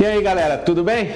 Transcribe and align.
E 0.00 0.06
aí 0.06 0.22
galera, 0.22 0.56
tudo 0.56 0.84
bem? 0.84 1.12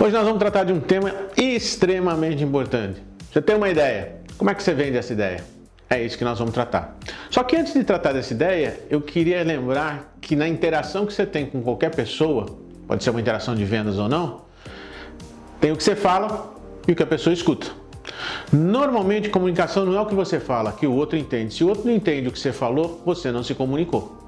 Hoje 0.00 0.12
nós 0.12 0.22
vamos 0.22 0.38
tratar 0.38 0.62
de 0.62 0.72
um 0.72 0.78
tema 0.78 1.12
extremamente 1.36 2.44
importante. 2.44 3.02
Você 3.28 3.42
tem 3.42 3.56
uma 3.56 3.68
ideia? 3.68 4.20
Como 4.38 4.50
é 4.50 4.54
que 4.54 4.62
você 4.62 4.72
vende 4.72 4.96
essa 4.96 5.12
ideia? 5.12 5.42
É 5.90 6.00
isso 6.00 6.16
que 6.16 6.22
nós 6.22 6.38
vamos 6.38 6.54
tratar. 6.54 6.96
Só 7.30 7.42
que 7.42 7.56
antes 7.56 7.74
de 7.74 7.82
tratar 7.82 8.12
dessa 8.12 8.32
ideia, 8.32 8.78
eu 8.88 9.00
queria 9.00 9.42
lembrar 9.42 10.16
que 10.20 10.36
na 10.36 10.46
interação 10.46 11.04
que 11.06 11.12
você 11.12 11.26
tem 11.26 11.44
com 11.44 11.60
qualquer 11.60 11.90
pessoa, 11.90 12.46
pode 12.86 13.02
ser 13.02 13.10
uma 13.10 13.20
interação 13.20 13.56
de 13.56 13.64
vendas 13.64 13.98
ou 13.98 14.08
não, 14.08 14.42
tem 15.60 15.72
o 15.72 15.76
que 15.76 15.82
você 15.82 15.96
fala 15.96 16.54
e 16.86 16.92
o 16.92 16.94
que 16.94 17.02
a 17.02 17.06
pessoa 17.06 17.34
escuta. 17.34 17.66
Normalmente, 18.52 19.28
comunicação 19.28 19.84
não 19.84 19.96
é 19.96 20.00
o 20.00 20.06
que 20.06 20.14
você 20.14 20.38
fala, 20.38 20.70
que 20.70 20.86
o 20.86 20.94
outro 20.94 21.18
entende. 21.18 21.52
Se 21.52 21.64
o 21.64 21.68
outro 21.68 21.84
não 21.84 21.92
entende 21.92 22.28
o 22.28 22.30
que 22.30 22.38
você 22.38 22.52
falou, 22.52 23.02
você 23.04 23.32
não 23.32 23.42
se 23.42 23.56
comunicou. 23.56 24.23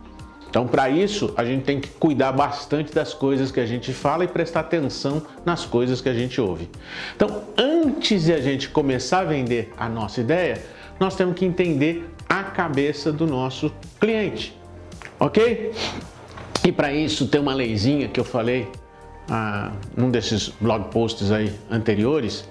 Então, 0.49 0.67
para 0.67 0.89
isso, 0.89 1.33
a 1.37 1.45
gente 1.45 1.65
tem 1.65 1.81
que 1.81 1.89
cuidar 1.89 2.33
bastante 2.33 2.93
das 2.95 3.13
coisas 3.13 3.51
que 3.51 3.61
a 3.61 3.67
gente 3.67 3.93
fala 3.93 4.25
e 4.25 4.29
prestar 4.29 4.61
atenção 4.61 5.23
nas 5.45 5.67
coisas 5.67 6.01
que 6.01 6.09
a 6.09 6.15
gente 6.15 6.41
ouve. 6.41 6.69
Então, 7.15 7.43
antes 7.59 8.25
de 8.25 8.33
a 8.33 8.41
gente 8.41 8.69
começar 8.69 9.21
a 9.21 9.25
vender 9.25 9.73
a 9.77 9.89
nossa 9.89 10.21
ideia, 10.21 10.63
nós 10.99 11.15
temos 11.15 11.35
que 11.35 11.45
entender 11.45 12.09
a 12.29 12.43
cabeça 12.43 13.13
do 13.13 13.27
nosso 13.27 13.73
cliente, 14.01 14.57
ok? 15.21 15.73
E 16.65 16.73
para 16.73 16.93
isso 16.93 17.29
tem 17.29 17.41
uma 17.41 17.55
leizinha 17.55 18.09
que 18.09 18.19
eu 18.19 18.25
falei 18.25 18.69
ah, 19.29 19.73
num 19.97 20.11
desses 20.11 20.49
blog 20.61 20.91
posts 20.91 21.31
aí 21.31 21.53
anteriores, 21.71 22.49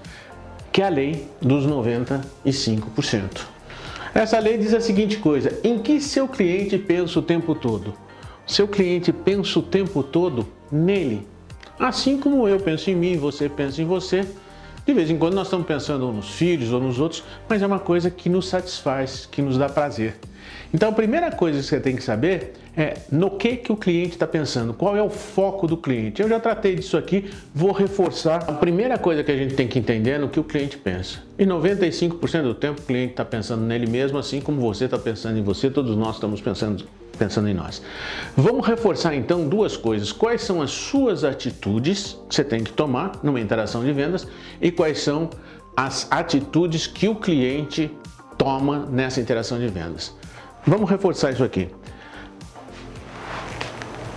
que 0.71 0.81
é 0.81 0.85
a 0.85 0.89
lei 0.89 1.27
dos 1.41 1.65
95%. 1.65 3.54
Essa 4.15 4.39
lei 4.39 4.57
diz 4.57 4.73
a 4.73 4.79
seguinte 4.79 5.17
coisa: 5.17 5.59
em 5.61 5.77
que 5.77 5.99
seu 5.99 6.25
cliente 6.25 6.77
pensa 6.77 7.19
o 7.19 7.21
tempo 7.21 7.53
todo? 7.53 7.93
Seu 8.47 8.65
cliente 8.65 9.11
pensa 9.11 9.59
o 9.59 9.61
tempo 9.61 10.01
todo 10.01 10.47
nele. 10.71 11.27
Assim 11.77 12.17
como 12.17 12.47
eu 12.47 12.57
penso 12.57 12.89
em 12.89 12.95
mim, 12.95 13.17
você 13.17 13.49
pensa 13.49 13.81
em 13.81 13.85
você. 13.85 14.25
De 14.85 14.93
vez 14.93 15.09
em 15.09 15.17
quando 15.17 15.33
nós 15.33 15.47
estamos 15.47 15.67
pensando 15.67 16.09
nos 16.13 16.29
filhos 16.29 16.71
ou 16.71 16.79
nos 16.79 16.97
outros, 16.97 17.25
mas 17.49 17.61
é 17.61 17.67
uma 17.67 17.79
coisa 17.79 18.09
que 18.09 18.29
nos 18.29 18.47
satisfaz, 18.47 19.27
que 19.29 19.41
nos 19.41 19.57
dá 19.57 19.67
prazer. 19.67 20.15
Então 20.75 20.89
a 20.89 20.91
primeira 20.91 21.31
coisa 21.31 21.59
que 21.59 21.65
você 21.65 21.79
tem 21.79 21.95
que 21.95 22.03
saber 22.03 22.51
é 22.75 22.95
no 23.09 23.31
que, 23.31 23.55
que 23.55 23.71
o 23.71 23.77
cliente 23.77 24.09
está 24.09 24.27
pensando, 24.27 24.73
qual 24.73 24.97
é 24.97 25.01
o 25.01 25.09
foco 25.09 25.67
do 25.67 25.77
cliente. 25.77 26.21
Eu 26.21 26.27
já 26.27 26.37
tratei 26.37 26.75
disso 26.75 26.97
aqui, 26.97 27.31
vou 27.53 27.71
reforçar. 27.71 28.43
A 28.45 28.51
primeira 28.51 28.97
coisa 28.97 29.23
que 29.23 29.31
a 29.31 29.37
gente 29.37 29.55
tem 29.55 29.69
que 29.69 29.79
entender 29.79 30.11
é 30.11 30.17
no 30.17 30.27
que 30.27 30.37
o 30.37 30.43
cliente 30.43 30.77
pensa. 30.77 31.19
E 31.39 31.45
95% 31.45 32.41
do 32.41 32.53
tempo 32.53 32.81
o 32.81 32.83
cliente 32.83 33.11
está 33.11 33.23
pensando 33.23 33.63
nele 33.63 33.87
mesmo, 33.87 34.17
assim 34.17 34.41
como 34.41 34.59
você 34.59 34.83
está 34.83 34.97
pensando 34.99 35.39
em 35.39 35.43
você, 35.43 35.69
todos 35.69 35.95
nós 35.95 36.15
estamos 36.15 36.41
pensando, 36.41 36.83
pensando 37.17 37.47
em 37.47 37.53
nós. 37.53 37.81
Vamos 38.35 38.67
reforçar 38.67 39.15
então 39.15 39.47
duas 39.47 39.77
coisas. 39.77 40.11
Quais 40.11 40.41
são 40.41 40.61
as 40.61 40.71
suas 40.71 41.23
atitudes 41.23 42.19
que 42.27 42.35
você 42.35 42.43
tem 42.43 42.61
que 42.61 42.73
tomar 42.73 43.21
numa 43.23 43.39
interação 43.39 43.81
de 43.81 43.93
vendas 43.93 44.27
e 44.61 44.69
quais 44.71 44.99
são 44.99 45.29
as 45.77 46.05
atitudes 46.11 46.85
que 46.85 47.07
o 47.07 47.15
cliente 47.15 47.89
toma 48.37 48.85
nessa 48.91 49.21
interação 49.21 49.57
de 49.57 49.67
vendas. 49.67 50.13
Vamos 50.67 50.89
reforçar 50.89 51.31
isso 51.31 51.43
aqui. 51.43 51.69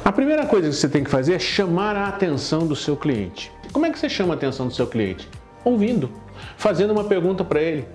A 0.03 0.11
primeira 0.11 0.47
coisa 0.47 0.71
que 0.71 0.75
você 0.75 0.89
tem 0.89 1.05
que 1.05 1.11
fazer 1.11 1.35
é 1.35 1.39
chamar 1.39 1.95
a 1.95 2.09
atenção 2.09 2.67
do 2.67 2.75
seu 2.75 2.97
cliente. 2.97 3.53
Como 3.71 3.85
é 3.85 3.91
que 3.91 3.99
você 3.99 4.09
chama 4.09 4.33
a 4.33 4.37
atenção 4.37 4.67
do 4.67 4.73
seu 4.73 4.87
cliente? 4.87 5.29
Ouvindo, 5.63 6.11
fazendo 6.57 6.93
uma 6.93 7.05
pergunta 7.05 7.45
para 7.45 7.61
ele. 7.61 7.87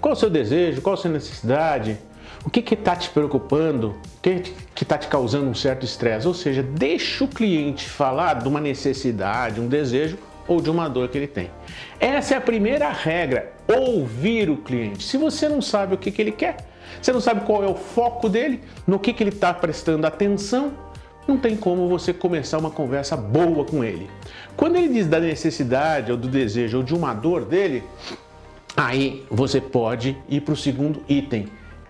Qual 0.00 0.12
o 0.12 0.16
seu 0.16 0.28
desejo? 0.28 0.82
Qual 0.82 0.94
a 0.94 0.96
sua 0.96 1.10
necessidade? 1.10 1.98
O 2.44 2.50
que 2.50 2.74
está 2.74 2.96
te 2.96 3.08
preocupando? 3.10 3.90
O 3.90 4.20
que 4.20 4.42
está 4.82 4.98
te 4.98 5.06
causando 5.06 5.48
um 5.48 5.54
certo 5.54 5.84
estresse? 5.84 6.26
Ou 6.26 6.34
seja, 6.34 6.64
deixa 6.64 7.22
o 7.22 7.28
cliente 7.28 7.88
falar 7.88 8.34
de 8.40 8.48
uma 8.48 8.60
necessidade, 8.60 9.60
um 9.60 9.68
desejo 9.68 10.18
ou 10.48 10.60
de 10.60 10.68
uma 10.68 10.88
dor 10.88 11.08
que 11.08 11.16
ele 11.16 11.28
tem. 11.28 11.48
Essa 12.00 12.34
é 12.34 12.36
a 12.38 12.40
primeira 12.40 12.90
regra, 12.90 13.52
ouvir 13.68 14.50
o 14.50 14.56
cliente. 14.56 15.04
Se 15.04 15.16
você 15.16 15.48
não 15.48 15.62
sabe 15.62 15.94
o 15.94 15.98
que, 15.98 16.10
que 16.10 16.20
ele 16.20 16.32
quer, 16.32 16.69
você 17.00 17.12
não 17.12 17.20
sabe 17.20 17.42
qual 17.44 17.62
é 17.64 17.68
o 17.68 17.74
foco 17.74 18.28
dele, 18.28 18.60
no 18.86 18.98
que, 18.98 19.12
que 19.12 19.22
ele 19.22 19.30
está 19.30 19.52
prestando 19.52 20.06
atenção, 20.06 20.72
não 21.26 21.38
tem 21.38 21.56
como 21.56 21.88
você 21.88 22.12
começar 22.12 22.58
uma 22.58 22.70
conversa 22.70 23.16
boa 23.16 23.64
com 23.64 23.84
ele. 23.84 24.10
Quando 24.56 24.76
ele 24.76 24.88
diz 24.88 25.06
da 25.06 25.20
necessidade 25.20 26.10
ou 26.10 26.18
do 26.18 26.28
desejo 26.28 26.78
ou 26.78 26.82
de 26.82 26.94
uma 26.94 27.14
dor 27.14 27.44
dele, 27.44 27.84
aí 28.76 29.24
você 29.30 29.60
pode 29.60 30.16
ir 30.28 30.40
para 30.40 30.54
o 30.54 30.56
segundo 30.56 31.02
item, 31.08 31.46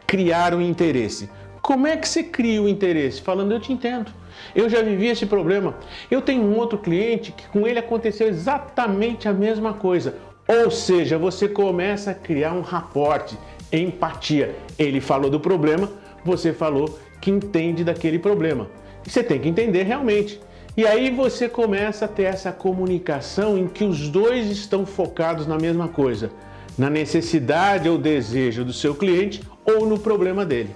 criar 0.06 0.54
um 0.54 0.60
interesse. 0.60 1.30
Como 1.62 1.86
é 1.86 1.96
que 1.96 2.08
você 2.08 2.22
cria 2.22 2.62
o 2.62 2.68
interesse? 2.68 3.20
Falando, 3.20 3.52
eu 3.52 3.60
te 3.60 3.72
entendo. 3.72 4.10
Eu 4.54 4.68
já 4.68 4.82
vivi 4.82 5.06
esse 5.06 5.26
problema. 5.26 5.74
Eu 6.10 6.22
tenho 6.22 6.42
um 6.42 6.56
outro 6.56 6.78
cliente 6.78 7.32
que 7.32 7.46
com 7.48 7.66
ele 7.66 7.78
aconteceu 7.78 8.26
exatamente 8.26 9.28
a 9.28 9.32
mesma 9.32 9.74
coisa. 9.74 10.14
Ou 10.48 10.70
seja, 10.70 11.16
você 11.16 11.48
começa 11.48 12.10
a 12.10 12.14
criar 12.14 12.52
um 12.52 12.62
raporte, 12.62 13.38
empatia. 13.72 14.54
Ele 14.78 15.00
falou 15.00 15.30
do 15.30 15.40
problema, 15.40 15.90
você 16.24 16.52
falou 16.52 16.98
que 17.20 17.30
entende 17.30 17.84
daquele 17.84 18.18
problema. 18.18 18.68
Você 19.04 19.22
tem 19.22 19.40
que 19.40 19.48
entender 19.48 19.82
realmente. 19.82 20.40
E 20.76 20.86
aí 20.86 21.10
você 21.10 21.48
começa 21.48 22.04
a 22.04 22.08
ter 22.08 22.24
essa 22.24 22.52
comunicação 22.52 23.58
em 23.58 23.66
que 23.66 23.84
os 23.84 24.08
dois 24.08 24.48
estão 24.50 24.86
focados 24.86 25.46
na 25.46 25.58
mesma 25.58 25.88
coisa, 25.88 26.30
na 26.78 26.88
necessidade 26.88 27.88
ou 27.88 27.98
desejo 27.98 28.64
do 28.64 28.72
seu 28.72 28.94
cliente 28.94 29.42
ou 29.64 29.86
no 29.86 29.98
problema 29.98 30.46
dele. 30.46 30.74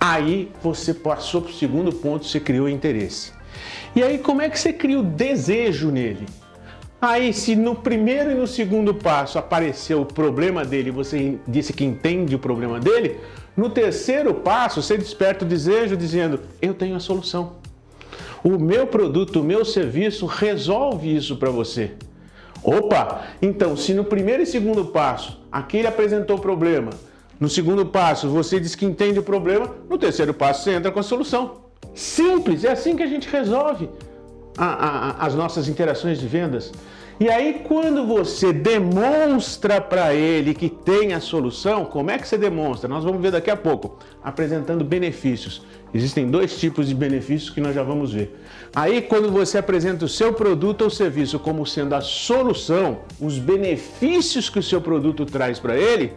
Aí 0.00 0.50
você 0.62 0.92
passou 0.92 1.42
para 1.42 1.50
o 1.50 1.54
segundo 1.54 1.92
ponto, 1.92 2.26
você 2.26 2.40
criou 2.40 2.68
interesse. 2.68 3.32
E 3.94 4.02
aí 4.02 4.18
como 4.18 4.42
é 4.42 4.50
que 4.50 4.58
você 4.58 4.72
cria 4.72 4.98
o 4.98 5.02
desejo 5.02 5.90
nele? 5.90 6.26
Aí, 7.00 7.32
se 7.32 7.54
no 7.54 7.76
primeiro 7.76 8.32
e 8.32 8.34
no 8.34 8.46
segundo 8.46 8.92
passo 8.92 9.38
apareceu 9.38 10.00
o 10.00 10.06
problema 10.06 10.64
dele, 10.64 10.90
você 10.90 11.38
disse 11.46 11.72
que 11.72 11.84
entende 11.84 12.34
o 12.34 12.40
problema 12.40 12.80
dele, 12.80 13.20
no 13.56 13.70
terceiro 13.70 14.34
passo 14.34 14.82
você 14.82 14.98
desperta 14.98 15.44
o 15.44 15.48
desejo 15.48 15.96
dizendo: 15.96 16.40
Eu 16.60 16.74
tenho 16.74 16.96
a 16.96 17.00
solução. 17.00 17.52
O 18.42 18.58
meu 18.58 18.86
produto, 18.86 19.40
o 19.40 19.44
meu 19.44 19.64
serviço 19.64 20.26
resolve 20.26 21.14
isso 21.14 21.36
para 21.36 21.50
você. 21.50 21.92
Opa! 22.64 23.22
Então, 23.40 23.76
se 23.76 23.94
no 23.94 24.04
primeiro 24.04 24.42
e 24.42 24.46
segundo 24.46 24.86
passo 24.86 25.40
aquele 25.52 25.86
apresentou 25.86 26.36
o 26.36 26.40
problema, 26.40 26.90
no 27.38 27.48
segundo 27.48 27.86
passo, 27.86 28.28
você 28.28 28.58
diz 28.58 28.74
que 28.74 28.84
entende 28.84 29.20
o 29.20 29.22
problema. 29.22 29.72
No 29.88 29.98
terceiro 29.98 30.34
passo, 30.34 30.64
você 30.64 30.72
entra 30.72 30.90
com 30.90 30.98
a 30.98 31.04
solução. 31.04 31.68
Simples, 31.94 32.64
é 32.64 32.72
assim 32.72 32.96
que 32.96 33.02
a 33.04 33.06
gente 33.06 33.28
resolve 33.28 33.88
a, 34.58 34.66
a, 34.66 35.26
as 35.26 35.34
nossas 35.34 35.68
interações 35.68 36.18
de 36.18 36.26
vendas. 36.26 36.72
E 37.20 37.28
aí, 37.28 37.62
quando 37.66 38.06
você 38.06 38.52
demonstra 38.52 39.80
para 39.80 40.14
ele 40.14 40.54
que 40.54 40.68
tem 40.68 41.14
a 41.14 41.20
solução, 41.20 41.84
como 41.84 42.12
é 42.12 42.18
que 42.18 42.28
você 42.28 42.38
demonstra? 42.38 42.88
Nós 42.88 43.02
vamos 43.02 43.20
ver 43.20 43.32
daqui 43.32 43.50
a 43.50 43.56
pouco, 43.56 43.98
apresentando 44.22 44.84
benefícios. 44.84 45.62
Existem 45.92 46.30
dois 46.30 46.56
tipos 46.60 46.86
de 46.86 46.94
benefícios 46.94 47.50
que 47.50 47.60
nós 47.60 47.74
já 47.74 47.82
vamos 47.82 48.12
ver. 48.12 48.38
Aí, 48.74 49.02
quando 49.02 49.32
você 49.32 49.58
apresenta 49.58 50.04
o 50.04 50.08
seu 50.08 50.32
produto 50.32 50.82
ou 50.82 50.90
serviço 50.90 51.40
como 51.40 51.66
sendo 51.66 51.94
a 51.94 52.00
solução, 52.00 52.98
os 53.20 53.36
benefícios 53.36 54.48
que 54.48 54.60
o 54.60 54.62
seu 54.62 54.80
produto 54.80 55.26
traz 55.26 55.58
para 55.58 55.76
ele, 55.76 56.12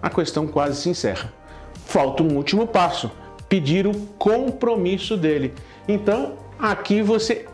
a 0.00 0.08
questão 0.08 0.46
quase 0.46 0.80
se 0.80 0.88
encerra. 0.88 1.32
Falta 1.84 2.22
um 2.22 2.36
último 2.36 2.64
passo: 2.64 3.10
pedir 3.48 3.88
o 3.88 3.94
compromisso 4.18 5.16
dele. 5.16 5.52
Então, 5.88 6.34
aqui 6.60 7.02
você 7.02 7.46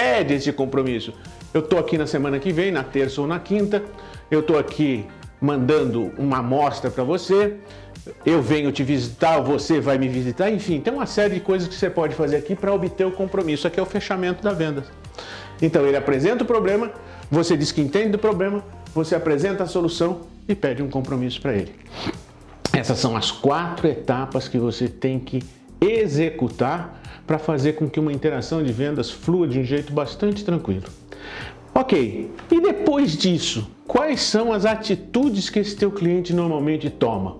pede 0.00 0.32
esse 0.32 0.50
compromisso. 0.50 1.12
Eu 1.52 1.60
estou 1.60 1.78
aqui 1.78 1.98
na 1.98 2.06
semana 2.06 2.38
que 2.38 2.50
vem, 2.52 2.72
na 2.72 2.82
terça 2.82 3.20
ou 3.20 3.26
na 3.26 3.38
quinta, 3.38 3.82
eu 4.30 4.40
estou 4.40 4.58
aqui 4.58 5.04
mandando 5.38 6.10
uma 6.16 6.38
amostra 6.38 6.90
para 6.90 7.04
você, 7.04 7.56
eu 8.24 8.40
venho 8.40 8.72
te 8.72 8.82
visitar, 8.82 9.40
você 9.40 9.78
vai 9.78 9.98
me 9.98 10.08
visitar, 10.08 10.50
enfim, 10.50 10.80
tem 10.80 10.92
uma 10.92 11.04
série 11.04 11.34
de 11.34 11.40
coisas 11.40 11.68
que 11.68 11.74
você 11.74 11.90
pode 11.90 12.14
fazer 12.14 12.36
aqui 12.36 12.54
para 12.54 12.72
obter 12.72 13.06
o 13.06 13.10
compromisso. 13.10 13.66
Aqui 13.66 13.78
é 13.78 13.82
o 13.82 13.86
fechamento 13.86 14.42
da 14.42 14.52
venda. 14.52 14.84
Então 15.60 15.86
ele 15.86 15.96
apresenta 15.96 16.44
o 16.44 16.46
problema, 16.46 16.90
você 17.30 17.54
diz 17.54 17.70
que 17.70 17.82
entende 17.82 18.08
do 18.08 18.18
problema, 18.18 18.64
você 18.94 19.14
apresenta 19.14 19.64
a 19.64 19.66
solução 19.66 20.22
e 20.48 20.54
pede 20.54 20.82
um 20.82 20.88
compromisso 20.88 21.42
para 21.42 21.52
ele. 21.52 21.74
Essas 22.72 22.98
são 22.98 23.14
as 23.16 23.30
quatro 23.30 23.86
etapas 23.86 24.48
que 24.48 24.58
você 24.58 24.88
tem 24.88 25.18
que 25.18 25.42
executar 25.78 26.99
para 27.30 27.38
fazer 27.38 27.74
com 27.74 27.88
que 27.88 28.00
uma 28.00 28.12
interação 28.12 28.60
de 28.60 28.72
vendas 28.72 29.08
flua 29.08 29.46
de 29.46 29.60
um 29.60 29.62
jeito 29.62 29.92
bastante 29.92 30.44
tranquilo. 30.44 30.86
Ok, 31.72 32.28
e 32.50 32.60
depois 32.60 33.16
disso, 33.16 33.70
quais 33.86 34.20
são 34.20 34.52
as 34.52 34.64
atitudes 34.64 35.48
que 35.48 35.60
esse 35.60 35.76
teu 35.76 35.92
cliente 35.92 36.34
normalmente 36.34 36.90
toma? 36.90 37.36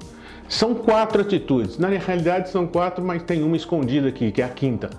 São 0.48 0.76
quatro 0.76 1.22
atitudes. 1.22 1.76
Na 1.76 1.88
realidade 1.88 2.50
são 2.50 2.68
quatro, 2.68 3.04
mas 3.04 3.24
tem 3.24 3.42
uma 3.42 3.56
escondida 3.56 4.06
aqui, 4.06 4.30
que 4.30 4.40
é 4.40 4.44
a 4.44 4.48
quinta. 4.48 4.90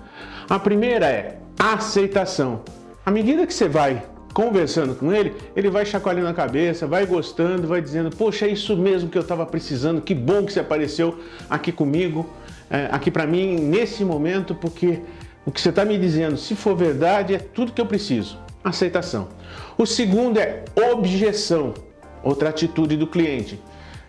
A 0.46 0.58
primeira 0.58 1.06
é 1.06 1.38
aceitação. 1.58 2.60
À 3.06 3.10
medida 3.10 3.46
que 3.46 3.54
você 3.54 3.68
vai 3.68 4.02
conversando 4.34 4.94
com 4.94 5.10
ele, 5.10 5.32
ele 5.56 5.70
vai 5.70 5.86
chacoalhando 5.86 6.28
a 6.28 6.34
cabeça, 6.34 6.86
vai 6.86 7.06
gostando, 7.06 7.66
vai 7.66 7.80
dizendo: 7.80 8.14
Poxa, 8.14 8.44
é 8.44 8.50
isso 8.50 8.76
mesmo 8.76 9.08
que 9.08 9.16
eu 9.16 9.22
estava 9.22 9.46
precisando, 9.46 10.02
que 10.02 10.14
bom 10.14 10.44
que 10.44 10.52
você 10.52 10.60
apareceu 10.60 11.18
aqui 11.48 11.72
comigo, 11.72 12.28
é, 12.72 12.88
aqui 12.90 13.10
para 13.10 13.26
mim 13.26 13.56
nesse 13.56 14.02
momento, 14.02 14.54
porque 14.54 15.00
o 15.44 15.52
que 15.52 15.60
você 15.60 15.68
está 15.68 15.84
me 15.84 15.98
dizendo, 15.98 16.38
se 16.38 16.56
for 16.56 16.74
verdade, 16.74 17.34
é 17.34 17.38
tudo 17.38 17.72
que 17.72 17.80
eu 17.80 17.86
preciso. 17.86 18.38
Aceitação. 18.64 19.28
O 19.76 19.84
segundo 19.84 20.38
é 20.38 20.64
objeção, 20.90 21.74
outra 22.22 22.48
atitude 22.48 22.96
do 22.96 23.06
cliente. 23.06 23.60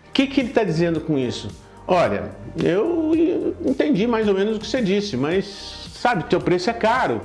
O 0.08 0.12
que, 0.12 0.26
que 0.26 0.40
ele 0.40 0.48
está 0.48 0.64
dizendo 0.64 0.98
com 1.00 1.18
isso? 1.18 1.48
Olha, 1.86 2.30
eu 2.56 3.12
entendi 3.66 4.06
mais 4.06 4.26
ou 4.28 4.34
menos 4.34 4.56
o 4.56 4.60
que 4.60 4.66
você 4.66 4.80
disse, 4.80 5.16
mas 5.16 5.44
sabe, 5.92 6.24
teu 6.24 6.40
preço 6.40 6.70
é 6.70 6.72
caro. 6.72 7.20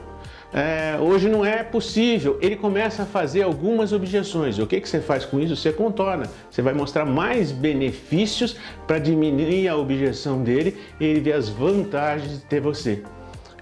É, 0.51 0.97
hoje 0.99 1.29
não 1.29 1.45
é 1.45 1.63
possível. 1.63 2.39
Ele 2.41 2.55
começa 2.55 3.03
a 3.03 3.05
fazer 3.05 3.43
algumas 3.43 3.93
objeções. 3.93 4.57
O 4.57 4.65
que, 4.65 4.81
que 4.81 4.89
você 4.89 4.99
faz 4.99 5.23
com 5.25 5.39
isso? 5.39 5.55
Você 5.55 5.71
contorna. 5.71 6.25
Você 6.49 6.61
vai 6.61 6.73
mostrar 6.73 7.05
mais 7.05 7.51
benefícios 7.51 8.57
para 8.87 8.97
diminuir 8.97 9.67
a 9.67 9.77
objeção 9.77 10.43
dele 10.43 10.77
e 10.99 11.05
ele 11.05 11.19
vê 11.19 11.33
as 11.33 11.49
vantagens 11.49 12.39
de 12.39 12.45
ter 12.45 12.59
você. 12.59 13.03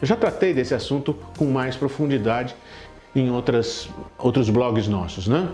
Eu 0.01 0.07
já 0.07 0.15
tratei 0.15 0.53
desse 0.53 0.73
assunto 0.73 1.15
com 1.37 1.45
mais 1.45 1.75
profundidade 1.75 2.55
em 3.15 3.31
outras, 3.31 3.89
outros 4.17 4.49
blogs 4.49 4.87
nossos, 4.87 5.27
né? 5.27 5.49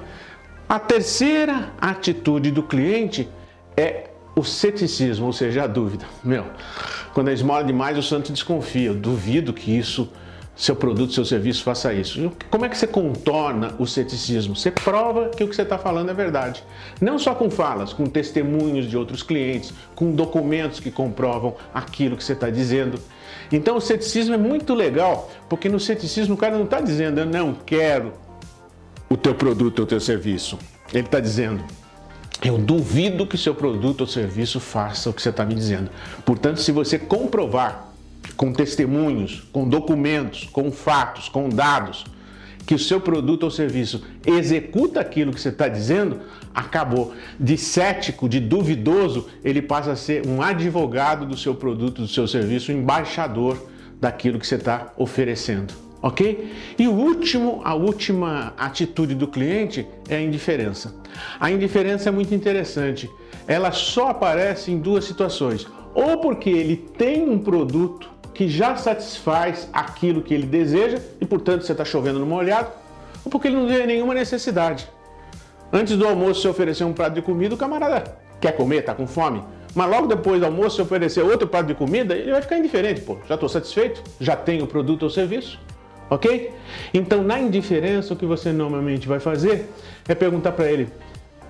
A 0.67 0.79
terceira 0.79 1.71
atitude 1.79 2.51
do 2.51 2.63
cliente 2.63 3.29
é 3.75 4.09
o 4.35 4.43
ceticismo, 4.43 5.27
ou 5.27 5.33
seja, 5.33 5.63
a 5.63 5.67
dúvida. 5.67 6.05
Meu, 6.23 6.45
quando 7.13 7.29
a 7.29 7.33
esmola 7.33 7.63
demais, 7.63 7.97
o 7.97 8.01
santo 8.01 8.31
desconfia. 8.31 8.87
Eu 8.87 8.95
duvido 8.95 9.53
que 9.53 9.71
isso, 9.77 10.09
seu 10.55 10.75
produto, 10.75 11.13
seu 11.13 11.25
serviço 11.25 11.63
faça 11.63 11.93
isso. 11.93 12.31
Como 12.49 12.63
é 12.63 12.69
que 12.69 12.77
você 12.77 12.85
contorna 12.85 13.73
o 13.79 13.87
ceticismo? 13.87 14.55
Você 14.55 14.69
prova 14.69 15.29
que 15.29 15.43
o 15.43 15.47
que 15.47 15.55
você 15.55 15.63
está 15.63 15.77
falando 15.77 16.11
é 16.11 16.13
verdade. 16.13 16.63
Não 17.01 17.17
só 17.17 17.33
com 17.33 17.49
falas, 17.49 17.91
com 17.91 18.05
testemunhos 18.05 18.87
de 18.87 18.95
outros 18.95 19.23
clientes, 19.23 19.73
com 19.95 20.11
documentos 20.11 20.79
que 20.79 20.91
comprovam 20.91 21.55
aquilo 21.73 22.15
que 22.15 22.23
você 22.23 22.33
está 22.33 22.49
dizendo. 22.49 22.99
Então 23.51 23.77
o 23.77 23.81
ceticismo 23.81 24.35
é 24.35 24.37
muito 24.37 24.73
legal, 24.73 25.31
porque 25.49 25.67
no 25.67 25.79
ceticismo 25.79 26.35
o 26.35 26.37
cara 26.37 26.55
não 26.55 26.65
está 26.65 26.79
dizendo 26.79 27.19
eu 27.19 27.25
não 27.25 27.53
quero 27.53 28.13
o 29.09 29.17
teu 29.17 29.33
produto 29.33 29.79
ou 29.79 29.85
teu 29.85 29.99
serviço. 29.99 30.57
Ele 30.93 31.05
está 31.05 31.19
dizendo 31.19 31.63
eu 32.43 32.57
duvido 32.57 33.25
que 33.25 33.37
seu 33.37 33.55
produto 33.55 34.01
ou 34.01 34.07
serviço 34.07 34.59
faça 34.59 35.09
o 35.09 35.13
que 35.13 35.21
você 35.21 35.29
está 35.29 35.45
me 35.45 35.55
dizendo. 35.55 35.89
Portanto, 36.25 36.59
se 36.59 36.71
você 36.71 36.99
comprovar 36.99 37.92
com 38.35 38.51
testemunhos, 38.51 39.43
com 39.51 39.67
documentos, 39.67 40.45
com 40.45 40.71
fatos, 40.71 41.29
com 41.29 41.49
dados, 41.49 42.05
que 42.65 42.73
o 42.73 42.79
seu 42.79 43.01
produto 43.01 43.43
ou 43.43 43.51
serviço 43.51 44.03
executa 44.25 44.99
aquilo 44.99 45.33
que 45.33 45.41
você 45.41 45.49
está 45.49 45.67
dizendo, 45.67 46.21
acabou. 46.53 47.13
De 47.39 47.57
cético, 47.57 48.29
de 48.29 48.39
duvidoso, 48.39 49.27
ele 49.43 49.61
passa 49.61 49.91
a 49.91 49.95
ser 49.95 50.25
um 50.25 50.41
advogado 50.41 51.25
do 51.25 51.37
seu 51.37 51.53
produto, 51.53 52.01
do 52.01 52.07
seu 52.07 52.27
serviço, 52.27 52.71
um 52.71 52.75
embaixador 52.75 53.69
daquilo 53.99 54.39
que 54.39 54.47
você 54.47 54.55
está 54.55 54.93
oferecendo 54.97 55.83
ok? 56.03 56.51
E 56.77 56.85
o 56.85 56.91
último, 56.91 57.61
a 57.63 57.73
última 57.73 58.53
atitude 58.57 59.15
do 59.15 59.25
cliente 59.25 59.87
é 60.09 60.17
a 60.17 60.21
indiferença. 60.21 60.93
A 61.39 61.49
indiferença 61.49 62.09
é 62.09 62.11
muito 62.11 62.35
interessante. 62.35 63.09
Ela 63.47 63.71
só 63.71 64.09
aparece 64.09 64.69
em 64.69 64.77
duas 64.77 65.05
situações: 65.05 65.65
ou 65.95 66.17
porque 66.17 66.49
ele 66.49 66.75
tem 66.75 67.27
um 67.27 67.39
produto 67.39 68.11
que 68.33 68.47
já 68.47 68.75
satisfaz 68.75 69.69
aquilo 69.71 70.21
que 70.21 70.33
ele 70.33 70.45
deseja 70.45 70.99
e, 71.21 71.25
portanto, 71.25 71.63
você 71.63 71.71
está 71.71 71.85
chovendo 71.85 72.19
no 72.19 72.25
molhado, 72.25 72.69
ou 73.23 73.31
porque 73.31 73.47
ele 73.47 73.55
não 73.55 73.67
vê 73.67 73.85
nenhuma 73.85 74.13
necessidade. 74.13 74.89
Antes 75.71 75.97
do 75.97 76.07
almoço, 76.07 76.41
se 76.41 76.47
oferecer 76.47 76.83
um 76.83 76.93
prato 76.93 77.13
de 77.13 77.21
comida, 77.21 77.55
o 77.55 77.57
camarada 77.57 78.15
quer 78.39 78.51
comer, 78.53 78.79
está 78.79 78.93
com 78.93 79.07
fome. 79.07 79.43
Mas 79.73 79.89
logo 79.89 80.07
depois 80.07 80.39
do 80.39 80.45
almoço, 80.45 80.75
se 80.75 80.81
oferecer 80.81 81.21
outro 81.23 81.47
prato 81.47 81.67
de 81.67 81.73
comida, 81.73 82.15
ele 82.15 82.31
vai 82.31 82.41
ficar 82.41 82.57
indiferente. 82.57 83.01
Pô, 83.01 83.17
já 83.27 83.35
estou 83.35 83.49
satisfeito, 83.49 84.03
já 84.19 84.35
tenho 84.35 84.65
o 84.65 84.67
produto 84.67 85.03
ou 85.03 85.09
serviço 85.09 85.59
ok? 86.13 86.51
Então, 86.93 87.23
na 87.23 87.39
indiferença, 87.39 88.13
o 88.13 88.17
que 88.17 88.25
você 88.25 88.51
normalmente 88.51 89.07
vai 89.07 89.19
fazer 89.19 89.69
é 90.07 90.15
perguntar 90.15 90.51
para 90.53 90.71
ele: 90.71 90.89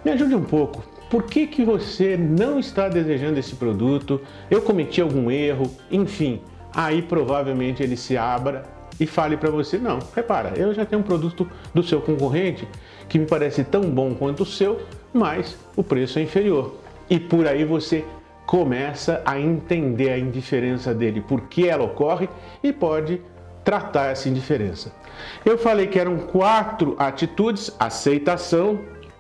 me 0.04 0.12
ajude 0.12 0.36
um 0.36 0.44
pouco. 0.44 0.84
Por 1.10 1.24
que, 1.24 1.46
que 1.46 1.64
você 1.64 2.18
não 2.18 2.60
está 2.60 2.90
desejando 2.90 3.38
esse 3.38 3.56
produto? 3.56 4.20
Eu 4.50 4.62
cometi 4.62 5.00
algum 5.00 5.30
erro? 5.30 5.70
Enfim, 5.92 6.42
aí 6.76 7.02
provavelmente 7.02 7.84
ele 7.84 7.96
se 7.96 8.18
abra 8.18 8.64
e 9.00 9.06
fale 9.06 9.38
para 9.38 9.50
você: 9.50 9.78
não, 9.78 10.00
repara, 10.16 10.54
eu 10.56 10.74
já 10.74 10.86
tenho 10.86 11.02
um 11.02 11.06
produto 11.06 11.50
do 11.74 11.84
seu 11.84 12.02
concorrente 12.02 12.68
que 13.08 13.20
me 13.20 13.26
parece 13.26 13.64
tão 13.64 13.82
bom 13.90 14.14
quanto 14.14 14.44
o 14.44 14.46
seu, 14.46 14.82
mas 15.14 15.58
o 15.76 15.84
preço 15.84 16.20
é 16.20 16.22
inferior. 16.22 16.76
E 17.10 17.20
por 17.20 17.48
aí 17.48 17.66
você 17.66 18.06
começa 18.46 19.22
a 19.26 19.40
entender 19.40 20.10
a 20.10 20.18
indiferença 20.18 20.94
dele, 20.94 21.22
por 21.22 21.42
que 21.42 21.68
ela 21.68 21.84
ocorre 21.84 22.30
e 22.62 22.72
pode 22.74 23.22
tratar 23.64 24.08
essa 24.08 24.28
indiferença. 24.28 24.92
Eu 25.46 25.58
falei 25.58 25.88
que 25.88 26.00
eram 26.00 26.18
quatro 26.18 26.96
atitudes: 27.00 27.72
aceitação, 27.80 28.80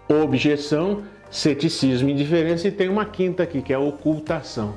objeção, 0.09 1.03
ceticismo 1.29 2.09
indiferença, 2.09 2.67
e 2.67 2.71
tem 2.71 2.89
uma 2.89 3.05
quinta 3.05 3.43
aqui, 3.43 3.61
que 3.61 3.73
é 3.73 3.77
ocultação. 3.77 4.75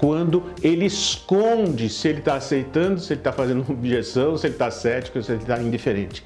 Quando 0.00 0.44
ele 0.62 0.86
esconde 0.86 1.90
se 1.90 2.08
ele 2.08 2.20
está 2.20 2.36
aceitando, 2.36 2.98
se 2.98 3.12
ele 3.12 3.20
está 3.20 3.32
fazendo 3.32 3.60
objeção, 3.68 4.34
se 4.38 4.46
ele 4.46 4.54
está 4.54 4.70
cético, 4.70 5.22
se 5.22 5.30
ele 5.30 5.42
está 5.42 5.60
indiferente. 5.60 6.24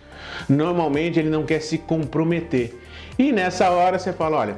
Normalmente 0.48 1.18
ele 1.18 1.28
não 1.28 1.42
quer 1.42 1.60
se 1.60 1.78
comprometer. 1.78 2.78
E 3.18 3.32
nessa 3.32 3.68
hora 3.70 3.98
você 3.98 4.12
fala: 4.12 4.36
olha, 4.36 4.56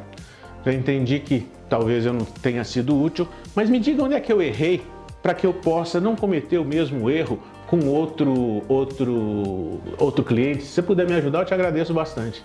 já 0.67 0.73
entendi 0.73 1.19
que 1.19 1.47
talvez 1.67 2.05
eu 2.05 2.13
não 2.13 2.27
tenha 2.27 2.63
sido 2.63 3.01
útil, 3.01 3.27
mas 3.55 3.71
me 3.71 3.81
diga 3.81 4.03
onde 4.03 4.15
é 4.15 4.21
que 4.21 4.31
eu 4.31 4.43
errei 4.43 4.83
para 5.23 5.33
que 5.33 5.47
eu 5.47 5.55
possa 5.55 5.99
não 5.99 6.15
cometer 6.15 6.59
o 6.59 6.65
mesmo 6.65 7.11
erro 7.11 7.41
com 7.67 7.89
outro, 7.89 8.63
outro, 8.69 9.81
outro 9.99 10.25
cliente. 10.25 10.63
Se 10.63 10.75
você 10.75 10.83
puder 10.83 11.09
me 11.09 11.15
ajudar, 11.15 11.41
eu 11.41 11.45
te 11.47 11.55
agradeço 11.55 11.95
bastante. 11.95 12.45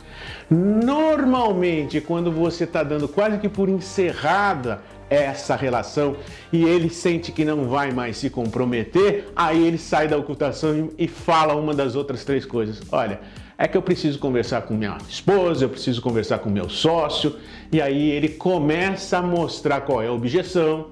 Normalmente, 0.50 2.00
quando 2.00 2.32
você 2.32 2.64
está 2.64 2.82
dando 2.82 3.10
quase 3.10 3.38
que 3.40 3.50
por 3.50 3.68
encerrada 3.68 4.82
essa 5.12 5.58
relação 5.58 6.16
e 6.54 6.63
ele 6.63 6.90
sente 6.90 7.34
que 7.34 7.44
não 7.44 7.68
vai 7.68 7.92
mais 7.92 8.16
se 8.16 8.30
comprometer, 8.30 9.28
aí 9.36 9.68
ele 9.68 9.78
sai 9.78 10.08
da 10.08 10.18
ocultação 10.18 10.90
e 10.98 11.06
fala 11.06 11.54
uma 11.54 11.74
das 11.74 11.98
outras 11.98 12.24
três 12.24 12.46
coisas. 12.46 12.81
Olha, 12.90 13.19
é 13.58 13.68
que 13.68 13.75
eu 13.75 13.81
preciso 13.81 14.18
conversar 14.18 14.62
com 14.62 14.74
minha 14.74 14.98
esposa, 15.10 15.66
eu 15.66 15.69
preciso 15.69 16.02
conversar 16.02 16.40
com 16.40 16.50
meu 16.50 16.69
sócio, 16.69 17.36
e 17.74 17.81
aí 17.81 18.10
ele 18.10 18.30
começa 18.30 19.18
a 19.18 19.22
mostrar 19.22 19.81
qual 19.81 20.02
é 20.02 20.08
a 20.08 20.13
objeção, 20.13 20.88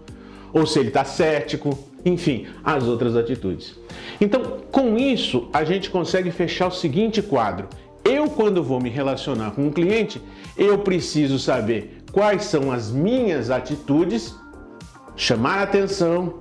ou 0.51 0.68
se 0.68 0.80
ele 0.80 0.89
está 0.89 1.06
cético, 1.06 1.80
enfim, 2.04 2.45
as 2.62 2.83
outras 2.83 3.16
atitudes. 3.16 3.80
Então, 4.19 4.60
com 4.69 4.98
isso, 4.98 5.48
a 5.54 5.63
gente 5.63 5.89
consegue 5.89 6.30
fechar 6.30 6.68
o 6.68 6.71
seguinte 6.71 7.21
quadro. 7.21 7.69
Eu, 8.04 8.30
quando 8.30 8.62
vou 8.62 8.81
me 8.81 8.90
relacionar 8.90 9.52
com 9.52 9.68
um 9.68 9.71
cliente, 9.71 10.21
eu 10.57 10.80
preciso 10.80 11.40
saber 11.40 11.98
quais 12.11 12.45
são 12.45 12.71
as 12.71 12.92
minhas 12.92 13.49
atitudes, 13.49 14.35
chamar 15.16 15.63
atenção, 15.63 16.35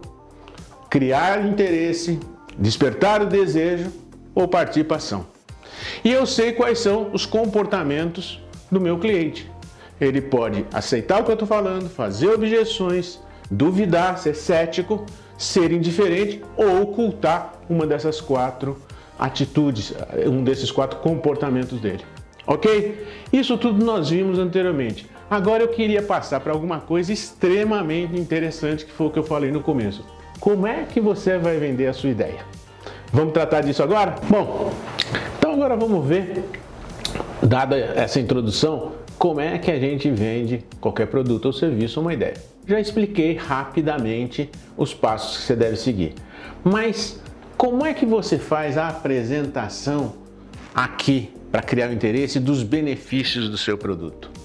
criar 0.89 1.45
interesse, 1.45 2.19
despertar 2.59 3.23
o 3.23 3.27
desejo 3.27 3.91
ou 4.35 4.49
partir 4.49 4.85
para 4.85 4.97
ação. 4.97 5.27
E 6.05 6.13
eu 6.13 6.27
sei 6.27 6.53
quais 6.53 6.79
são 6.79 7.11
os 7.13 7.27
comportamentos 7.27 8.41
do 8.71 8.81
meu 8.81 8.99
cliente. 8.99 9.51
Ele 10.01 10.21
pode 10.21 10.65
aceitar 10.73 11.21
o 11.21 11.25
que 11.25 11.31
eu 11.31 11.35
estou 11.35 11.49
falando, 11.49 11.89
fazer 11.89 12.29
objeções, 12.29 13.21
duvidar, 13.51 14.19
ser 14.19 14.35
cético, 14.35 15.05
ser 15.37 15.73
indiferente 15.73 16.43
ou 16.57 16.83
ocultar 16.83 17.55
uma 17.69 17.87
dessas 17.87 18.21
quatro 18.21 18.81
atitudes, 19.19 19.93
um 20.27 20.45
desses 20.45 20.71
quatro 20.71 21.01
comportamentos 21.01 21.81
dele. 21.81 22.05
Ok? 22.47 23.07
Isso 23.33 23.59
tudo 23.59 23.85
nós 23.85 24.11
vimos 24.11 24.39
anteriormente. 24.39 25.07
Agora 25.31 25.63
eu 25.63 25.69
queria 25.69 26.03
passar 26.03 26.41
para 26.41 26.55
alguma 26.55 26.81
coisa 26.81 27.13
extremamente 27.13 28.19
interessante 28.19 28.87
que 28.87 28.93
foi 28.93 29.09
o 29.09 29.11
que 29.11 29.19
eu 29.19 29.23
falei 29.23 29.51
no 29.51 29.61
começo. 29.61 30.03
Como 30.41 30.67
é 30.67 30.85
que 30.85 31.01
você 31.01 31.37
vai 31.37 31.59
vender 31.59 31.87
a 31.87 31.93
sua 31.93 32.09
ideia? 32.09 32.39
Vamos 33.13 33.35
tratar 33.35 33.61
disso 33.61 33.83
agora? 33.83 34.15
Bom, 34.27 34.73
então 35.39 35.53
agora 35.53 35.77
vamos 35.77 36.07
ver, 36.07 36.45
dada 37.43 37.77
essa 37.77 38.19
introdução, 38.19 38.93
como 39.19 39.41
é 39.41 39.59
que 39.59 39.71
a 39.71 39.79
gente 39.79 40.11
vende 40.11 40.65
qualquer 40.81 41.07
produto 41.09 41.45
ou 41.45 41.53
serviço 41.53 42.01
ou 42.01 42.07
uma 42.07 42.15
ideia. 42.15 42.35
Já 42.67 42.81
expliquei 42.81 43.37
rapidamente 43.37 44.51
os 44.79 44.95
passos 44.95 45.37
que 45.37 45.43
você 45.43 45.57
deve 45.57 45.77
seguir. 45.77 46.15
Mas 46.65 47.21
como 47.59 47.85
é 47.85 47.93
que 47.93 48.07
você 48.07 48.39
faz 48.39 48.79
a 48.79 48.89
apresentação 48.89 50.15
aqui 50.75 51.31
para 51.53 51.61
criar 51.61 51.91
o 51.91 51.93
interesse 51.93 52.41
dos 52.41 52.63
benefícios 52.63 53.51
do 53.51 53.59
seu 53.59 53.77
produto? 53.77 54.38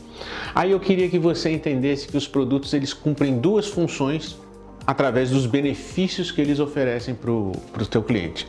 Aí 0.56 0.72
eu 0.72 0.80
queria 0.80 1.10
que 1.10 1.18
você 1.18 1.50
entendesse 1.50 2.08
que 2.08 2.16
os 2.16 2.28
produtos 2.28 2.74
eles 2.74 2.94
cumprem 2.94 3.40
duas 3.40 3.68
funções 3.68 4.38
através 4.86 5.32
dos 5.32 5.46
benefícios 5.46 6.32
que 6.32 6.42
eles 6.42 6.60
oferecem 6.60 7.16
para 7.16 7.32
o 7.32 7.54
teu 7.90 8.04
cliente. 8.04 8.48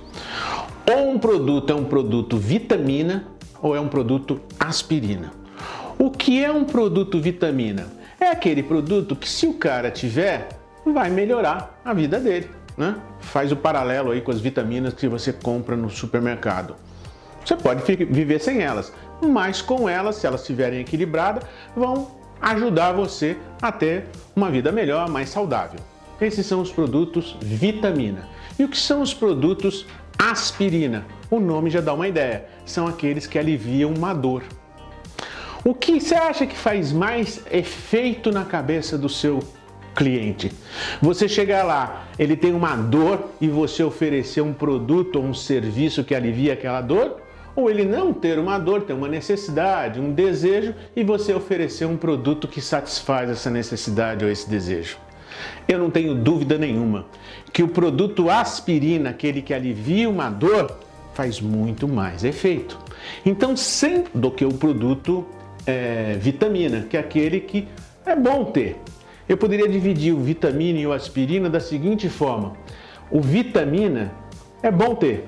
Ou 0.91 1.11
um 1.11 1.19
produto 1.19 1.73
é 1.73 1.75
um 1.75 1.85
produto 1.85 2.37
vitamina 2.37 3.27
ou 3.63 3.75
é 3.75 3.81
um 3.81 3.89
produto 3.89 4.41
aspirina. 4.61 5.33
O 5.99 6.11
que 6.11 6.45
é 6.45 6.53
um 6.53 6.65
produto 6.65 7.19
vitamina? 7.21 7.87
É 8.21 8.29
aquele 8.29 8.63
produto 8.63 9.17
que 9.17 9.29
se 9.29 9.47
o 9.47 9.55
cara 9.55 9.91
tiver, 9.91 10.49
vai 10.85 11.09
melhorar 11.09 11.81
a 11.85 11.95
vida 11.95 12.19
dele. 12.21 12.51
né? 12.77 12.97
Faz 13.21 13.51
o 13.53 13.57
paralelo 13.57 14.11
aí 14.11 14.21
com 14.21 14.31
as 14.31 14.41
vitaminas 14.41 14.93
que 14.93 15.09
você 15.09 15.33
compra 15.33 15.77
no 15.77 15.89
supermercado. 15.89 16.75
Você 17.45 17.57
pode 17.57 17.83
viver 18.07 18.41
sem 18.41 18.61
elas, 18.61 18.93
mas 19.28 19.62
com 19.62 19.88
elas, 19.88 20.16
se 20.16 20.26
elas 20.26 20.40
estiverem 20.40 20.81
equilibradas, 20.81 21.45
vão 21.76 22.11
ajudar 22.40 22.93
você 22.93 23.37
a 23.61 23.73
ter 23.73 24.07
uma 24.37 24.50
vida 24.50 24.71
melhor, 24.71 25.09
mais 25.09 25.31
saudável. 25.31 25.81
Esses 26.21 26.47
são 26.47 26.61
os 26.61 26.71
produtos 26.71 27.37
vitamina. 27.40 28.28
E 28.59 28.64
o 28.64 28.69
que 28.69 28.78
são 28.78 29.02
os 29.02 29.12
produtos 29.12 29.87
aspirina? 30.19 31.04
O 31.31 31.40
nome 31.40 31.71
já 31.71 31.81
dá 31.81 31.93
uma 31.93 32.07
ideia. 32.07 32.45
São 32.64 32.87
aqueles 32.87 33.26
que 33.26 33.38
aliviam 33.38 33.93
uma 33.93 34.14
dor. 34.14 34.43
O 35.64 35.75
que 35.75 36.00
você 36.00 36.14
acha 36.14 36.47
que 36.47 36.57
faz 36.57 36.93
mais 36.93 37.43
efeito 37.50 38.31
na 38.31 38.45
cabeça 38.45 38.99
do 38.99 39.09
seu 39.09 39.40
cliente? 39.97 40.52
Você 41.00 41.26
chegar 41.26 41.64
lá, 41.64 42.07
ele 42.19 42.37
tem 42.37 42.52
uma 42.52 42.76
dor 42.76 43.31
e 43.40 43.49
você 43.49 43.83
oferecer 43.83 44.43
um 44.43 44.52
produto 44.52 45.16
ou 45.16 45.25
um 45.25 45.35
serviço 45.35 46.04
que 46.04 46.14
alivia 46.14 46.52
aquela 46.52 46.83
dor? 46.83 47.24
Ou 47.57 47.71
ele 47.71 47.85
não 47.85 48.13
ter 48.13 48.39
uma 48.39 48.59
dor, 48.59 48.83
ter 48.83 48.93
uma 48.93 49.09
necessidade, 49.09 50.01
um 50.01 50.13
desejo 50.13 50.75
e 50.97 51.05
você 51.05 51.33
oferecer 51.33 51.85
um 51.85 51.97
produto 51.97 52.49
que 52.49 52.61
satisfaz 52.61 53.31
essa 53.31 53.51
necessidade 53.51 54.25
ou 54.25 54.31
esse 54.31 54.49
desejo? 54.49 54.99
Eu 55.69 55.79
não 55.79 55.91
tenho 55.91 56.15
dúvida 56.15 56.59
nenhuma 56.59 57.07
que 57.53 57.63
o 57.63 57.69
produto 57.69 58.29
aspirina, 58.29 59.11
aquele 59.11 59.41
que 59.41 59.55
alivia 59.55 60.09
uma 60.09 60.29
dor, 60.29 60.79
faz 61.15 61.41
muito 61.41 61.87
mais 61.87 62.25
efeito. 62.25 62.79
Então, 63.25 63.57
sem 63.57 64.05
do 64.13 64.31
que 64.31 64.45
o 64.45 64.53
produto 64.53 65.25
é, 65.67 66.17
vitamina, 66.21 66.83
que 66.83 66.97
é 66.97 67.01
aquele 67.01 67.41
que 67.41 67.69
é 68.05 68.17
bom 68.17 68.45
ter. 68.47 68.77
Eu 69.29 69.37
poderia 69.37 69.69
dividir 69.69 70.13
o 70.13 70.21
vitamina 70.21 70.79
e 70.79 70.87
o 70.87 70.93
aspirina 70.93 71.49
da 71.49 71.61
seguinte 71.61 72.09
forma: 72.09 72.55
o 73.11 73.21
vitamina 73.21 74.13
é 74.63 74.71
bom 74.71 74.95
ter, 74.95 75.25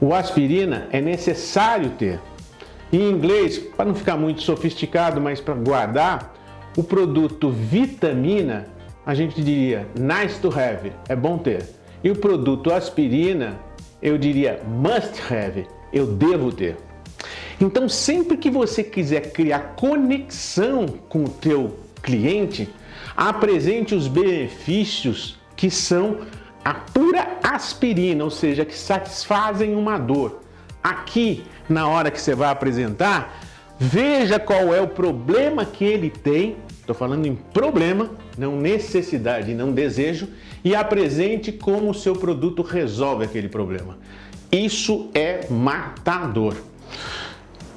o 0.00 0.14
aspirina 0.14 0.88
é 0.90 1.00
necessário 1.00 1.90
ter. 1.90 2.20
Em 2.92 3.10
inglês, 3.10 3.58
para 3.58 3.86
não 3.86 3.94
ficar 3.94 4.16
muito 4.16 4.42
sofisticado, 4.42 5.20
mas 5.20 5.40
para 5.40 5.54
guardar, 5.54 6.34
o 6.76 6.82
produto 6.82 7.50
vitamina 7.50 8.66
a 9.06 9.14
gente 9.14 9.42
diria 9.42 9.86
nice 9.98 10.40
to 10.40 10.48
have, 10.48 10.92
é 11.08 11.14
bom 11.14 11.38
ter. 11.38 11.64
E 12.02 12.10
o 12.10 12.16
produto 12.16 12.72
aspirina, 12.72 13.58
eu 14.00 14.16
diria 14.16 14.60
must 14.66 15.20
have, 15.32 15.66
eu 15.92 16.06
devo 16.06 16.52
ter. 16.52 16.76
Então, 17.60 17.88
sempre 17.88 18.36
que 18.36 18.50
você 18.50 18.82
quiser 18.82 19.32
criar 19.32 19.74
conexão 19.76 20.86
com 21.08 21.24
o 21.24 21.28
teu 21.28 21.78
cliente, 22.02 22.68
apresente 23.16 23.94
os 23.94 24.08
benefícios 24.08 25.38
que 25.56 25.70
são 25.70 26.18
a 26.64 26.74
pura 26.74 27.38
aspirina, 27.54 28.24
ou 28.24 28.30
seja, 28.30 28.64
que 28.64 28.76
satisfazem 28.76 29.74
uma 29.74 29.98
dor. 29.98 30.40
Aqui, 30.82 31.44
na 31.68 31.88
hora 31.88 32.10
que 32.10 32.20
você 32.20 32.34
vai 32.34 32.50
apresentar, 32.50 33.40
veja 33.78 34.38
qual 34.38 34.74
é 34.74 34.80
o 34.80 34.88
problema 34.88 35.64
que 35.64 35.84
ele 35.84 36.10
tem, 36.10 36.56
estou 36.80 36.94
falando 36.94 37.26
em 37.26 37.34
problema, 37.34 38.10
não 38.36 38.56
necessidade, 38.56 39.54
não 39.54 39.72
desejo, 39.72 40.28
e 40.62 40.74
apresente 40.74 41.52
como 41.52 41.90
o 41.90 41.94
seu 41.94 42.14
produto 42.14 42.62
resolve 42.62 43.24
aquele 43.24 43.48
problema. 43.48 43.98
Isso 44.50 45.10
é 45.14 45.46
matador. 45.50 46.54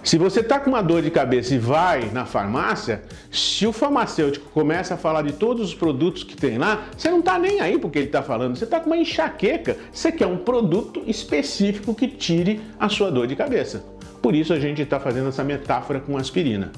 Se 0.07 0.17
você 0.17 0.39
está 0.39 0.57
com 0.57 0.69
uma 0.69 0.81
dor 0.81 1.01
de 1.01 1.11
cabeça 1.11 1.53
e 1.53 1.57
vai 1.57 2.09
na 2.11 2.25
farmácia, 2.25 3.03
se 3.29 3.67
o 3.67 3.73
farmacêutico 3.73 4.49
começa 4.51 4.93
a 4.93 4.97
falar 4.97 5.21
de 5.21 5.33
todos 5.33 5.67
os 5.67 5.75
produtos 5.75 6.23
que 6.23 6.33
tem 6.33 6.57
lá, 6.57 6.85
você 6.95 7.11
não 7.11 7.19
está 7.19 7.37
nem 7.37 7.59
aí 7.59 7.77
porque 7.77 7.99
ele 7.99 8.05
está 8.05 8.23
falando. 8.23 8.55
Você 8.55 8.63
está 8.63 8.79
com 8.79 8.85
uma 8.85 8.95
enxaqueca. 8.95 9.75
Você 9.91 10.09
quer 10.09 10.25
um 10.25 10.37
produto 10.37 11.03
específico 11.05 11.93
que 11.93 12.07
tire 12.07 12.61
a 12.79 12.87
sua 12.87 13.11
dor 13.11 13.27
de 13.27 13.35
cabeça. 13.35 13.83
Por 14.27 14.35
isso 14.35 14.51
a 14.51 14.59
gente 14.59 14.81
está 14.81 14.99
fazendo 14.99 15.29
essa 15.29 15.41
metáfora 15.41 16.01
com 16.01 16.17
aspirina. 16.17 16.69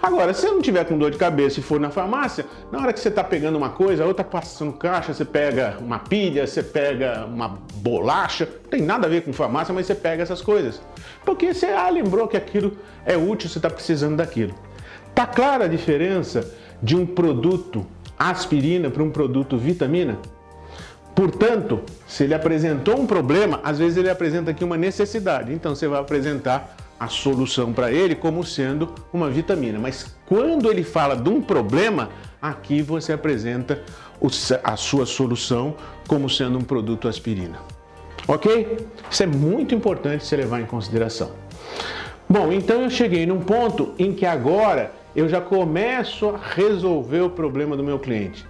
Agora, 0.00 0.32
se 0.32 0.40
você 0.40 0.48
não 0.48 0.62
tiver 0.62 0.82
com 0.86 0.96
dor 0.96 1.10
de 1.10 1.18
cabeça 1.18 1.60
e 1.60 1.62
for 1.62 1.78
na 1.78 1.90
farmácia, 1.90 2.46
na 2.72 2.80
hora 2.80 2.94
que 2.94 2.98
você 2.98 3.10
está 3.10 3.22
pegando 3.22 3.58
uma 3.58 3.68
coisa, 3.68 4.06
outra 4.06 4.24
passando 4.24 4.72
caixa, 4.72 5.12
você 5.12 5.22
pega 5.22 5.76
uma 5.82 5.98
pilha, 5.98 6.46
você 6.46 6.62
pega 6.62 7.26
uma 7.26 7.58
bolacha, 7.74 8.48
não 8.62 8.70
tem 8.70 8.80
nada 8.80 9.06
a 9.06 9.10
ver 9.10 9.20
com 9.20 9.34
farmácia, 9.34 9.74
mas 9.74 9.84
você 9.84 9.94
pega 9.94 10.22
essas 10.22 10.40
coisas. 10.40 10.80
Porque 11.26 11.52
você 11.52 11.66
ah, 11.66 11.90
lembrou 11.90 12.26
que 12.26 12.38
aquilo 12.38 12.74
é 13.04 13.18
útil, 13.18 13.50
você 13.50 13.58
está 13.58 13.68
precisando 13.68 14.16
daquilo. 14.16 14.54
Tá 15.14 15.26
clara 15.26 15.66
a 15.66 15.68
diferença 15.68 16.54
de 16.82 16.96
um 16.96 17.04
produto 17.04 17.84
aspirina 18.18 18.88
para 18.88 19.02
um 19.02 19.10
produto 19.10 19.58
vitamina? 19.58 20.16
Portanto, 21.14 21.82
se 22.08 22.24
ele 22.24 22.32
apresentou 22.32 22.98
um 22.98 23.06
problema, 23.06 23.60
às 23.62 23.78
vezes 23.78 23.98
ele 23.98 24.08
apresenta 24.08 24.52
aqui 24.52 24.64
uma 24.64 24.78
necessidade. 24.78 25.52
Então 25.52 25.74
você 25.74 25.86
vai 25.86 26.00
apresentar 26.00 26.74
a 26.98 27.08
solução 27.08 27.72
para 27.72 27.90
ele 27.90 28.14
como 28.14 28.44
sendo 28.44 28.94
uma 29.12 29.30
vitamina. 29.30 29.78
Mas 29.78 30.16
quando 30.26 30.70
ele 30.70 30.82
fala 30.82 31.16
de 31.16 31.28
um 31.28 31.40
problema, 31.40 32.10
aqui 32.40 32.82
você 32.82 33.12
apresenta 33.12 33.82
a 34.62 34.76
sua 34.76 35.06
solução 35.06 35.74
como 36.06 36.30
sendo 36.30 36.58
um 36.58 36.62
produto 36.62 37.08
aspirina. 37.08 37.58
Ok? 38.26 38.78
Isso 39.10 39.22
é 39.22 39.26
muito 39.26 39.74
importante 39.74 40.24
você 40.24 40.36
levar 40.36 40.60
em 40.60 40.66
consideração. 40.66 41.32
Bom, 42.28 42.50
então 42.52 42.82
eu 42.82 42.90
cheguei 42.90 43.26
num 43.26 43.40
ponto 43.40 43.92
em 43.98 44.12
que 44.12 44.24
agora 44.24 44.92
eu 45.14 45.28
já 45.28 45.40
começo 45.40 46.30
a 46.30 46.38
resolver 46.38 47.20
o 47.20 47.30
problema 47.30 47.76
do 47.76 47.84
meu 47.84 47.98
cliente. 47.98 48.46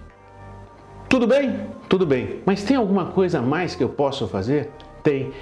Tudo 1.09 1.27
bem? 1.27 1.61
Tudo 1.89 2.07
bem. 2.07 2.41
Mas 2.47 2.63
tem 2.63 2.77
alguma 2.77 3.07
coisa 3.07 3.43
mais 3.43 3.75
que 3.75 3.83
eu 3.83 3.89
possa 3.89 4.27
fazer? 4.27 4.71
Tem. 5.03 5.33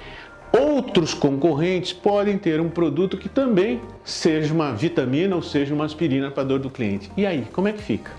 Outros 0.55 1.15
concorrentes 1.15 1.93
podem 1.93 2.37
ter 2.37 2.61
um 2.61 2.69
produto 2.69 3.17
que 3.17 3.27
também 3.27 3.81
seja 4.05 4.53
uma 4.53 4.71
vitamina 4.71 5.35
ou 5.35 5.41
seja 5.41 5.73
uma 5.73 5.85
aspirina 5.85 6.29
para 6.29 6.43
a 6.43 6.45
dor 6.45 6.59
do 6.59 6.69
cliente. 6.69 7.11
E 7.17 7.25
aí, 7.25 7.47
como 7.51 7.67
é 7.67 7.73
que 7.73 7.81
fica? 7.81 8.11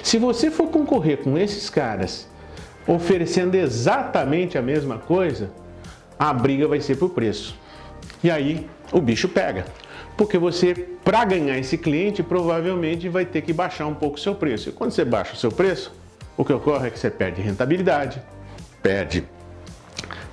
Se 0.00 0.16
você 0.16 0.48
for 0.48 0.68
concorrer 0.68 1.18
com 1.18 1.36
esses 1.36 1.68
caras 1.68 2.28
oferecendo 2.86 3.56
exatamente 3.56 4.56
a 4.56 4.62
mesma 4.62 4.98
coisa, 4.98 5.50
a 6.16 6.32
briga 6.32 6.68
vai 6.68 6.80
ser 6.80 6.96
por 6.96 7.10
preço. 7.10 7.58
E 8.22 8.30
aí 8.30 8.68
o 8.92 9.00
bicho 9.00 9.28
pega. 9.28 9.66
Porque 10.16 10.38
você, 10.38 10.74
para 11.04 11.24
ganhar 11.24 11.58
esse 11.58 11.76
cliente, 11.76 12.22
provavelmente 12.22 13.08
vai 13.08 13.24
ter 13.24 13.42
que 13.42 13.52
baixar 13.52 13.86
um 13.86 13.94
pouco 13.94 14.16
o 14.16 14.20
seu 14.20 14.36
preço. 14.36 14.68
E 14.68 14.72
quando 14.72 14.92
você 14.92 15.04
baixa 15.04 15.34
o 15.34 15.36
seu 15.36 15.50
preço, 15.50 15.92
o 16.36 16.44
que 16.44 16.52
ocorre 16.52 16.88
é 16.88 16.90
que 16.90 16.98
você 16.98 17.10
perde 17.10 17.40
rentabilidade, 17.40 18.22
perde 18.82 19.24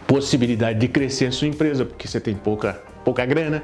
possibilidade 0.08 0.80
de 0.80 0.88
crescer 0.88 1.26
a 1.26 1.32
sua 1.32 1.48
empresa, 1.48 1.86
porque 1.86 2.08
você 2.08 2.20
tem 2.20 2.34
pouca, 2.34 2.82
pouca 3.04 3.26
grana, 3.26 3.64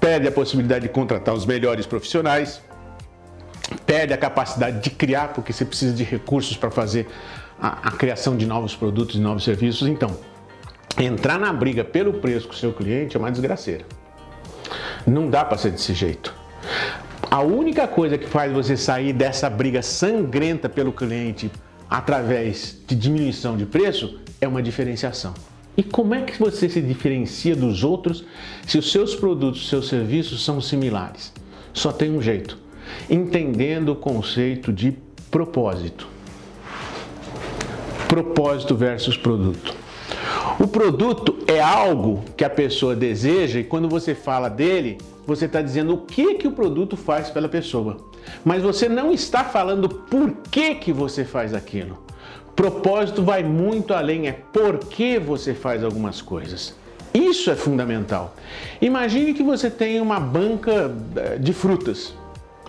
perde 0.00 0.26
a 0.26 0.32
possibilidade 0.32 0.82
de 0.82 0.92
contratar 0.92 1.32
os 1.32 1.46
melhores 1.46 1.86
profissionais, 1.86 2.60
perde 3.86 4.12
a 4.12 4.18
capacidade 4.18 4.80
de 4.80 4.90
criar, 4.90 5.28
porque 5.28 5.52
você 5.52 5.64
precisa 5.64 5.94
de 5.94 6.02
recursos 6.02 6.56
para 6.56 6.70
fazer 6.70 7.06
a, 7.60 7.88
a, 7.88 7.90
criação 7.92 8.36
de 8.36 8.44
novos 8.44 8.74
produtos 8.74 9.16
e 9.16 9.20
novos 9.20 9.44
serviços. 9.44 9.88
Então, 9.88 10.14
entrar 10.98 11.38
na 11.38 11.52
briga 11.52 11.84
pelo 11.84 12.14
preço 12.14 12.48
com 12.48 12.52
o 12.52 12.56
seu 12.56 12.72
cliente 12.72 13.16
é 13.16 13.20
uma 13.20 13.30
desgraceira. 13.30 13.84
Não 15.06 15.30
dá 15.30 15.44
para 15.44 15.56
ser 15.56 15.70
desse 15.70 15.94
jeito. 15.94 16.34
A 17.30 17.40
única 17.40 17.86
coisa 17.86 18.18
que 18.18 18.26
faz 18.26 18.52
você 18.52 18.76
sair 18.76 19.12
dessa 19.12 19.48
briga 19.48 19.82
sangrenta 19.82 20.68
pelo 20.68 20.92
cliente 20.92 21.50
através 21.94 22.76
de 22.88 22.96
diminuição 22.96 23.56
de 23.56 23.64
preço 23.64 24.18
é 24.40 24.48
uma 24.48 24.60
diferenciação. 24.60 25.32
E 25.76 25.82
como 25.82 26.12
é 26.12 26.22
que 26.22 26.36
você 26.40 26.68
se 26.68 26.80
diferencia 26.80 27.54
dos 27.54 27.84
outros 27.84 28.24
se 28.66 28.76
os 28.78 28.90
seus 28.90 29.14
produtos, 29.14 29.68
seus 29.68 29.86
serviços 29.86 30.44
são 30.44 30.60
similares? 30.60 31.32
Só 31.72 31.92
tem 31.92 32.10
um 32.10 32.20
jeito: 32.20 32.58
entendendo 33.08 33.90
o 33.90 33.96
conceito 33.96 34.72
de 34.72 34.96
propósito. 35.30 36.08
Propósito 38.08 38.74
versus 38.74 39.16
produto. 39.16 39.72
O 40.58 40.66
produto 40.66 41.38
é 41.46 41.60
algo 41.60 42.24
que 42.36 42.44
a 42.44 42.50
pessoa 42.50 42.96
deseja 42.96 43.60
e 43.60 43.64
quando 43.64 43.88
você 43.88 44.16
fala 44.16 44.48
dele, 44.48 44.98
você 45.24 45.46
está 45.46 45.62
dizendo 45.62 45.94
o 45.94 45.98
que, 45.98 46.34
que 46.34 46.48
o 46.48 46.52
produto 46.52 46.96
faz 46.96 47.30
pela 47.30 47.48
pessoa. 47.48 47.98
Mas 48.44 48.62
você 48.62 48.88
não 48.88 49.12
está 49.12 49.44
falando 49.44 49.88
por 49.88 50.30
que, 50.50 50.74
que 50.76 50.92
você 50.92 51.24
faz 51.24 51.54
aquilo. 51.54 52.02
Propósito 52.54 53.22
vai 53.22 53.42
muito 53.42 53.92
além, 53.92 54.28
é 54.28 54.32
por 54.32 54.78
que 54.78 55.18
você 55.18 55.54
faz 55.54 55.82
algumas 55.82 56.22
coisas. 56.22 56.74
Isso 57.12 57.50
é 57.50 57.54
fundamental. 57.54 58.34
Imagine 58.80 59.34
que 59.34 59.42
você 59.42 59.70
tem 59.70 60.00
uma 60.00 60.18
banca 60.18 60.92
eh, 61.16 61.38
de 61.38 61.52
frutas. 61.52 62.14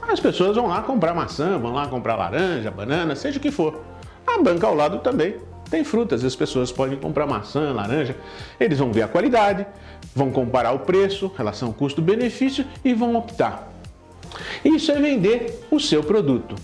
As 0.08 0.20
pessoas 0.20 0.56
vão 0.56 0.68
lá 0.68 0.82
comprar 0.82 1.16
maçã, 1.16 1.58
vão 1.58 1.74
lá 1.74 1.88
comprar 1.88 2.16
laranja, 2.16 2.70
banana, 2.70 3.16
seja 3.16 3.40
o 3.40 3.42
que 3.42 3.50
for. 3.50 3.82
A 4.26 4.42
banca 4.42 4.68
ao 4.68 4.76
lado 4.76 5.00
também 5.00 5.36
tem 5.70 5.84
frutas, 5.84 6.24
as 6.24 6.36
pessoas 6.36 6.72
podem 6.72 6.98
comprar 6.98 7.26
maçã, 7.26 7.74
laranja, 7.74 8.16
eles 8.60 8.78
vão 8.78 8.92
ver 8.92 9.02
a 9.02 9.08
qualidade, 9.08 9.66
vão 10.16 10.32
comparar 10.32 10.72
o 10.74 10.80
preço, 10.80 11.32
relação 11.36 11.72
custo-benefício 11.74 12.66
e 12.84 12.94
vão 12.94 13.16
optar. 13.16 13.75
Isso 14.64 14.92
é 14.92 15.00
vender 15.00 15.66
o 15.72 15.80
seu 15.80 16.04
produto. 16.04 16.56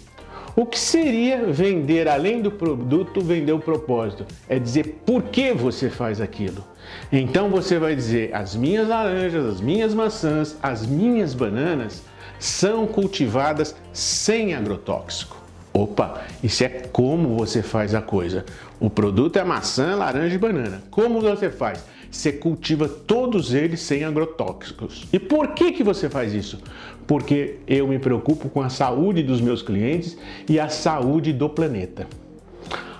O 0.56 0.66
que 0.66 0.78
seria 0.78 1.46
vender 1.46 2.08
além 2.10 2.42
do 2.42 2.52
produto, 2.52 3.22
vender 3.22 3.54
o 3.54 3.60
propósito? 3.60 4.26
É 4.50 4.60
dizer 4.60 5.02
por 5.06 5.24
que 5.24 5.54
você 5.54 5.90
faz 5.90 6.20
aquilo. 6.20 6.64
Então 7.12 7.50
você 7.50 7.80
vai 7.80 7.96
dizer: 7.96 8.36
as 8.36 8.56
minhas 8.56 8.88
laranjas, 8.88 9.46
as 9.46 9.62
minhas 9.62 9.94
maçãs, 9.94 10.58
as 10.62 10.86
minhas 10.86 11.34
bananas 11.34 12.04
são 12.38 12.86
cultivadas 12.86 13.76
sem 13.94 14.54
agrotóxico. 14.54 15.41
Opa, 15.74 16.22
isso 16.44 16.64
é 16.64 16.70
como 16.70 17.38
você 17.38 17.64
faz 17.64 17.96
a 17.96 18.02
coisa. 18.02 18.46
O 18.80 18.90
produto 18.90 19.38
é 19.38 19.44
maçã, 19.44 19.96
laranja 19.96 20.36
e 20.36 20.38
banana. 20.38 20.84
Como 20.92 21.22
você 21.22 21.50
faz? 21.50 21.86
Você 22.10 22.34
cultiva 22.34 22.90
todos 22.90 23.54
eles 23.54 23.80
sem 23.80 24.04
agrotóxicos. 24.04 25.08
E 25.14 25.18
por 25.18 25.50
que, 25.50 25.72
que 25.72 25.84
você 25.84 26.10
faz 26.10 26.34
isso? 26.34 26.60
Porque 27.08 27.60
eu 27.66 27.88
me 27.88 28.00
preocupo 28.00 28.50
com 28.50 28.62
a 28.62 28.68
saúde 28.68 29.24
dos 29.24 29.40
meus 29.40 29.62
clientes 29.62 30.18
e 30.50 30.60
a 30.60 30.68
saúde 30.68 31.32
do 31.32 31.48
planeta. 31.48 32.06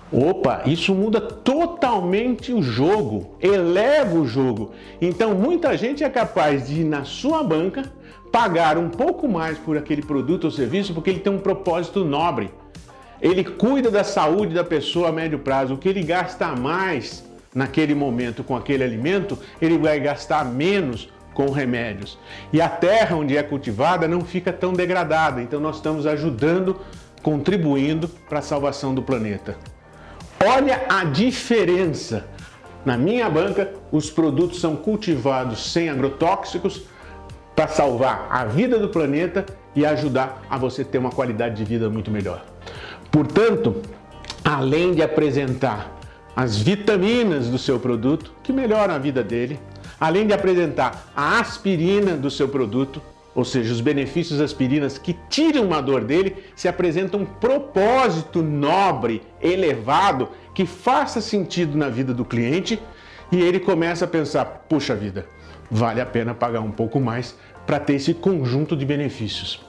Opa, 0.10 0.64
isso 0.66 0.94
muda 0.94 1.20
totalmente 1.20 2.54
o 2.54 2.62
jogo, 2.62 3.36
eleva 3.42 4.18
o 4.18 4.26
jogo. 4.26 4.72
Então 5.02 5.36
muita 5.36 5.78
gente 5.78 6.04
é 6.04 6.10
capaz 6.10 6.68
de 6.68 6.82
ir 6.82 6.84
na 6.86 7.04
sua 7.04 7.44
banca 7.44 7.92
pagar 8.32 8.78
um 8.78 8.90
pouco 8.90 9.28
mais 9.28 9.58
por 9.58 9.78
aquele 9.78 10.02
produto 10.02 10.46
ou 10.46 10.52
serviço 10.52 10.94
porque 10.94 11.10
ele 11.10 11.20
tem 11.20 11.32
um 11.32 11.40
propósito 11.40 12.06
nobre. 12.06 12.50
Ele 13.22 13.44
cuida 13.44 13.92
da 13.92 14.04
saúde 14.04 14.54
da 14.54 14.64
pessoa 14.64 15.10
a 15.10 15.12
médio 15.12 15.40
prazo. 15.40 15.76
O 15.76 15.78
que 15.78 15.88
ele 15.88 16.04
gasta 16.04 16.56
mais 16.56 17.24
naquele 17.54 17.94
momento 17.94 18.44
com 18.44 18.56
aquele 18.56 18.84
alimento, 18.84 19.38
ele 19.62 19.78
vai 19.78 20.00
gastar 20.00 20.46
menos 20.46 21.10
com 21.34 21.50
remédios. 21.50 22.18
E 22.52 22.62
a 22.62 22.68
terra 22.68 23.16
onde 23.16 23.38
é 23.38 23.44
cultivada 23.44 24.08
não 24.08 24.22
fica 24.22 24.52
tão 24.52 24.74
degradada. 24.74 25.42
Então 25.42 25.60
nós 25.60 25.78
estamos 25.78 26.06
ajudando, 26.06 26.80
contribuindo 27.22 28.08
para 28.08 28.40
a 28.40 28.42
salvação 28.42 28.94
do 28.94 29.02
planeta. 29.02 29.56
Olha 30.44 30.82
a 30.90 31.04
diferença. 31.04 32.26
Na 32.84 32.98
minha 32.98 33.30
banca, 33.30 33.72
os 33.92 34.10
produtos 34.10 34.60
são 34.60 34.76
cultivados 34.76 35.72
sem 35.72 35.90
agrotóxicos 35.90 36.82
para 37.56 37.68
salvar 37.68 38.28
a 38.32 38.44
vida 38.46 38.80
do 38.80 38.90
planeta 38.90 39.46
e 39.76 39.86
ajudar 39.86 40.42
a 40.50 40.58
você 40.58 40.84
ter 40.84 40.98
uma 40.98 41.12
qualidade 41.12 41.56
de 41.56 41.64
vida 41.64 41.90
muito 41.90 42.10
melhor. 42.10 42.44
Portanto, 43.12 43.82
além 44.44 44.94
de 44.94 45.04
apresentar 45.04 46.00
as 46.36 46.58
vitaminas 46.58 47.48
do 47.48 47.58
seu 47.58 47.80
produto, 47.80 48.32
que 48.42 48.54
melhoram 48.54 48.94
a 48.94 48.98
vida 48.98 49.22
dele, 49.22 49.60
além 50.00 50.26
de 50.26 50.34
apresentar 50.34 51.12
a 51.16 51.40
aspirina 51.40 52.16
do 52.16 52.32
seu 52.32 52.48
produto, 52.48 53.02
ou 53.36 53.46
seja, 53.46 53.72
os 53.72 53.82
benefícios 53.82 54.40
das 54.40 54.52
aspirinas 54.52 54.98
que 54.98 55.16
tiram 55.30 55.74
a 55.74 55.82
dor 55.82 56.04
dele, 56.04 56.36
se 56.56 56.68
apresenta 56.68 57.18
um 57.18 57.26
propósito 57.26 58.42
nobre, 58.42 59.22
elevado, 59.42 60.30
que 60.54 60.66
faça 60.66 61.22
sentido 61.22 61.78
na 61.78 61.90
vida 61.90 62.14
do 62.14 62.26
cliente 62.26 62.80
e 63.32 63.40
ele 63.42 63.60
começa 63.60 64.06
a 64.06 64.08
pensar: 64.08 64.46
puxa 64.68 64.96
vida, 64.96 65.26
vale 65.70 66.02
a 66.02 66.06
pena 66.06 66.34
pagar 66.34 66.60
um 66.60 66.72
pouco 66.72 67.00
mais 67.00 67.36
para 67.66 67.80
ter 67.80 67.94
esse 67.94 68.14
conjunto 68.14 68.76
de 68.76 68.86
benefícios. 68.86 69.64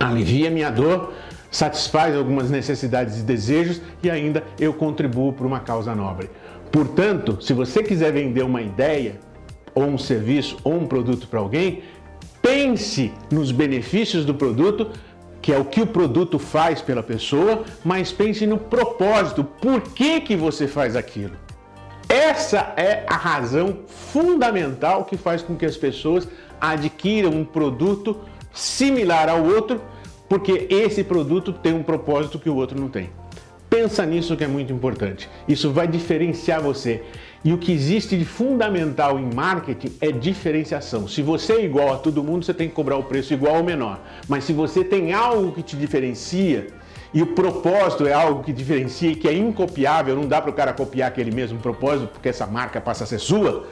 Alivia 0.00 0.50
minha 0.50 0.70
dor, 0.70 1.12
satisfaz 1.50 2.14
algumas 2.14 2.50
necessidades 2.50 3.20
e 3.20 3.22
desejos 3.22 3.80
e 4.02 4.10
ainda 4.10 4.42
eu 4.58 4.72
contribuo 4.74 5.32
para 5.32 5.46
uma 5.46 5.60
causa 5.60 5.94
nobre. 5.94 6.30
Portanto, 6.70 7.40
se 7.40 7.52
você 7.52 7.82
quiser 7.82 8.12
vender 8.12 8.42
uma 8.42 8.60
ideia, 8.60 9.18
ou 9.74 9.84
um 9.84 9.98
serviço, 9.98 10.56
ou 10.64 10.74
um 10.74 10.86
produto 10.86 11.28
para 11.28 11.40
alguém, 11.40 11.82
pense 12.42 13.12
nos 13.30 13.52
benefícios 13.52 14.24
do 14.24 14.34
produto, 14.34 14.90
que 15.42 15.52
é 15.52 15.58
o 15.58 15.64
que 15.64 15.82
o 15.82 15.86
produto 15.86 16.38
faz 16.38 16.80
pela 16.80 17.02
pessoa, 17.02 17.64
mas 17.84 18.10
pense 18.10 18.46
no 18.46 18.58
propósito, 18.58 19.44
por 19.44 19.80
que, 19.80 20.20
que 20.20 20.34
você 20.34 20.66
faz 20.66 20.96
aquilo. 20.96 21.36
Essa 22.08 22.72
é 22.76 23.04
a 23.06 23.16
razão 23.16 23.80
fundamental 23.86 25.04
que 25.04 25.16
faz 25.16 25.42
com 25.42 25.56
que 25.56 25.66
as 25.66 25.76
pessoas 25.76 26.26
adquiram 26.60 27.30
um 27.30 27.44
produto 27.44 28.20
similar 28.52 29.28
ao 29.28 29.44
outro 29.44 29.80
porque 30.28 30.66
esse 30.70 31.04
produto 31.04 31.52
tem 31.52 31.72
um 31.72 31.82
propósito 31.82 32.38
que 32.38 32.50
o 32.50 32.56
outro 32.56 32.80
não 32.80 32.88
tem. 32.88 33.10
Pensa 33.68 34.06
nisso 34.06 34.36
que 34.36 34.44
é 34.44 34.46
muito 34.48 34.72
importante. 34.72 35.28
Isso 35.48 35.72
vai 35.72 35.86
diferenciar 35.88 36.62
você. 36.62 37.02
E 37.44 37.52
o 37.52 37.58
que 37.58 37.72
existe 37.72 38.16
de 38.16 38.24
fundamental 38.24 39.18
em 39.18 39.34
marketing 39.34 39.92
é 40.00 40.10
diferenciação. 40.10 41.06
Se 41.06 41.20
você 41.20 41.54
é 41.54 41.64
igual 41.64 41.92
a 41.92 41.98
todo 41.98 42.22
mundo, 42.22 42.44
você 42.44 42.54
tem 42.54 42.68
que 42.68 42.74
cobrar 42.74 42.96
o 42.96 43.04
preço 43.04 43.34
igual 43.34 43.56
ou 43.56 43.64
menor. 43.64 44.00
Mas 44.28 44.44
se 44.44 44.52
você 44.52 44.82
tem 44.82 45.12
algo 45.12 45.52
que 45.52 45.62
te 45.62 45.76
diferencia, 45.76 46.68
e 47.12 47.22
o 47.22 47.28
propósito 47.28 48.06
é 48.06 48.12
algo 48.12 48.42
que 48.42 48.52
diferencia 48.52 49.10
e 49.10 49.16
que 49.16 49.28
é 49.28 49.32
incopiável, 49.32 50.14
não 50.16 50.26
dá 50.26 50.40
para 50.40 50.50
o 50.50 50.54
cara 50.54 50.72
copiar 50.72 51.08
aquele 51.08 51.30
mesmo 51.30 51.58
propósito 51.58 52.08
porque 52.08 52.28
essa 52.28 52.46
marca 52.46 52.80
passa 52.80 53.04
a 53.04 53.06
ser 53.06 53.18
sua, 53.18 53.66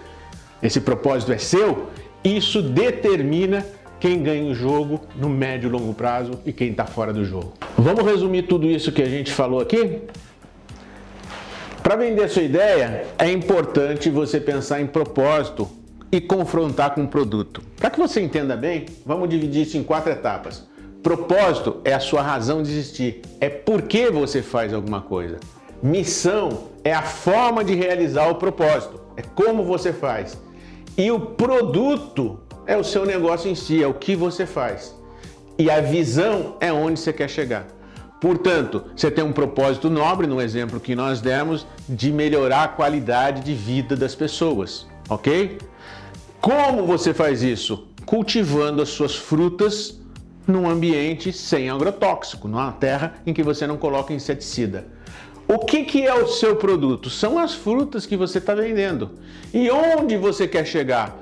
esse 0.63 0.81
propósito 0.81 1.33
é 1.33 1.39
seu, 1.39 1.89
isso 2.23 2.63
determina 2.63 3.67
quem 4.05 4.23
ganha 4.23 4.45
o 4.45 4.55
jogo 4.55 5.01
no 5.17 5.31
médio 5.31 5.69
e 5.69 5.73
longo 5.73 5.95
prazo 5.95 6.39
e 6.45 6.53
quem 6.53 6.73
está 6.73 6.85
fora 6.85 7.11
do 7.11 7.25
jogo. 7.25 7.55
Vamos 7.79 8.05
resumir 8.05 8.43
tudo 8.43 8.67
isso 8.67 8.93
que 8.93 9.01
a 9.01 9.09
gente 9.09 9.33
falou 9.33 9.61
aqui? 9.61 10.03
Para 11.83 11.97
vender 11.97 12.29
sua 12.29 12.43
ideia, 12.43 13.07
é 13.19 13.33
importante 13.33 14.11
você 14.11 14.39
pensar 14.39 14.83
em 14.83 14.87
propósito 14.87 15.67
e 16.13 16.21
confrontar 16.21 16.95
com 16.95 17.05
o 17.05 17.09
produto. 17.09 17.63
Para 17.79 17.89
que 17.89 17.99
você 17.99 18.21
entenda 18.21 18.55
bem, 18.55 18.85
vamos 19.07 19.27
dividir 19.27 19.63
isso 19.63 19.79
em 19.79 19.83
quatro 19.83 20.13
etapas. 20.13 20.69
Propósito 21.03 21.81
é 21.83 21.95
a 21.95 22.01
sua 22.01 22.21
razão 22.21 22.63
de 22.63 22.71
existir, 22.73 23.23
é 23.41 23.49
por 23.49 23.81
que 23.81 24.11
você 24.11 24.43
faz 24.43 24.75
alguma 24.75 25.01
coisa. 25.01 25.41
Missão 25.83 26.65
é 26.85 26.93
a 26.93 27.01
forma 27.01 27.65
de 27.65 27.75
realizar 27.75 28.29
o 28.29 28.35
propósito, 28.35 29.01
é 29.17 29.23
como 29.23 29.65
você 29.65 29.95
faz. 29.95 30.37
E 30.97 31.11
o 31.11 31.19
produto 31.19 32.39
é 32.67 32.77
o 32.77 32.85
seu 32.85 33.05
negócio 33.05 33.51
em 33.51 33.55
si, 33.57 33.83
é 33.83 33.87
o 33.87 33.95
que 33.95 34.15
você 34.15 34.47
faz. 34.47 34.95
E 35.59 35.69
a 35.69 35.81
visão 35.81 36.57
é 36.61 36.73
onde 36.73 37.01
você 37.01 37.13
quer 37.13 37.29
chegar. 37.29 37.67
Portanto, 38.21 38.85
você 38.95 39.11
tem 39.11 39.25
um 39.25 39.33
propósito 39.33 39.91
nobre, 39.91 40.27
no 40.29 40.41
exemplo 40.41 40.79
que 40.79 40.95
nós 40.95 41.21
demos, 41.21 41.67
de 41.89 42.13
melhorar 42.13 42.63
a 42.63 42.69
qualidade 42.69 43.43
de 43.43 43.55
vida 43.55 43.97
das 43.97 44.15
pessoas, 44.15 44.87
ok? 45.09 45.59
Como 46.41 46.87
você 46.87 47.13
faz 47.13 47.43
isso? 47.43 47.89
Cultivando 48.07 48.81
as 48.81 48.91
suas 48.91 49.17
frutas 49.17 50.01
num 50.47 50.69
ambiente 50.69 51.33
sem 51.33 51.71
agrotóxico, 51.71 52.47
numa 52.47 52.71
terra 52.71 53.15
em 53.27 53.35
que 53.35 53.43
você 53.43 53.67
não 53.67 53.77
coloca 53.77 54.13
inseticida. 54.13 54.87
O 55.47 55.59
que, 55.59 55.85
que 55.85 56.07
é 56.07 56.15
o 56.15 56.27
seu 56.27 56.57
produto? 56.57 57.11
São 57.11 57.39
as 57.39 57.55
frutas 57.55 58.07
que 58.07 58.17
você 58.17 58.39
está 58.39 58.55
vendendo. 58.55 59.11
E 59.53 59.71
onde 59.71 60.17
você 60.17 60.49
quer 60.49 60.67
chegar? 60.67 61.19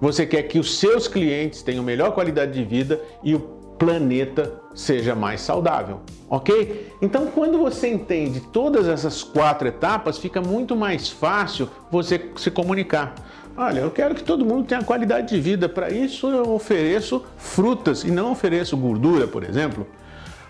Você 0.00 0.24
quer 0.26 0.42
que 0.44 0.58
os 0.58 0.78
seus 0.78 1.06
clientes 1.06 1.62
tenham 1.62 1.84
melhor 1.84 2.12
qualidade 2.12 2.52
de 2.52 2.64
vida 2.64 3.00
e 3.22 3.34
o 3.34 3.40
planeta 3.78 4.54
seja 4.74 5.14
mais 5.14 5.42
saudável, 5.42 6.00
ok? 6.30 6.92
Então, 7.00 7.26
quando 7.26 7.58
você 7.58 7.88
entende 7.88 8.40
todas 8.40 8.88
essas 8.88 9.22
quatro 9.22 9.68
etapas, 9.68 10.18
fica 10.18 10.40
muito 10.40 10.74
mais 10.74 11.08
fácil 11.08 11.68
você 11.90 12.30
se 12.36 12.50
comunicar. 12.50 13.14
Olha, 13.56 13.80
eu 13.80 13.90
quero 13.90 14.14
que 14.14 14.22
todo 14.22 14.44
mundo 14.44 14.66
tenha 14.66 14.82
qualidade 14.82 15.34
de 15.34 15.40
vida. 15.40 15.68
Para 15.68 15.90
isso, 15.90 16.28
eu 16.28 16.52
ofereço 16.54 17.22
frutas 17.36 18.04
e 18.04 18.10
não 18.10 18.32
ofereço 18.32 18.76
gordura, 18.76 19.26
por 19.26 19.44
exemplo. 19.44 19.86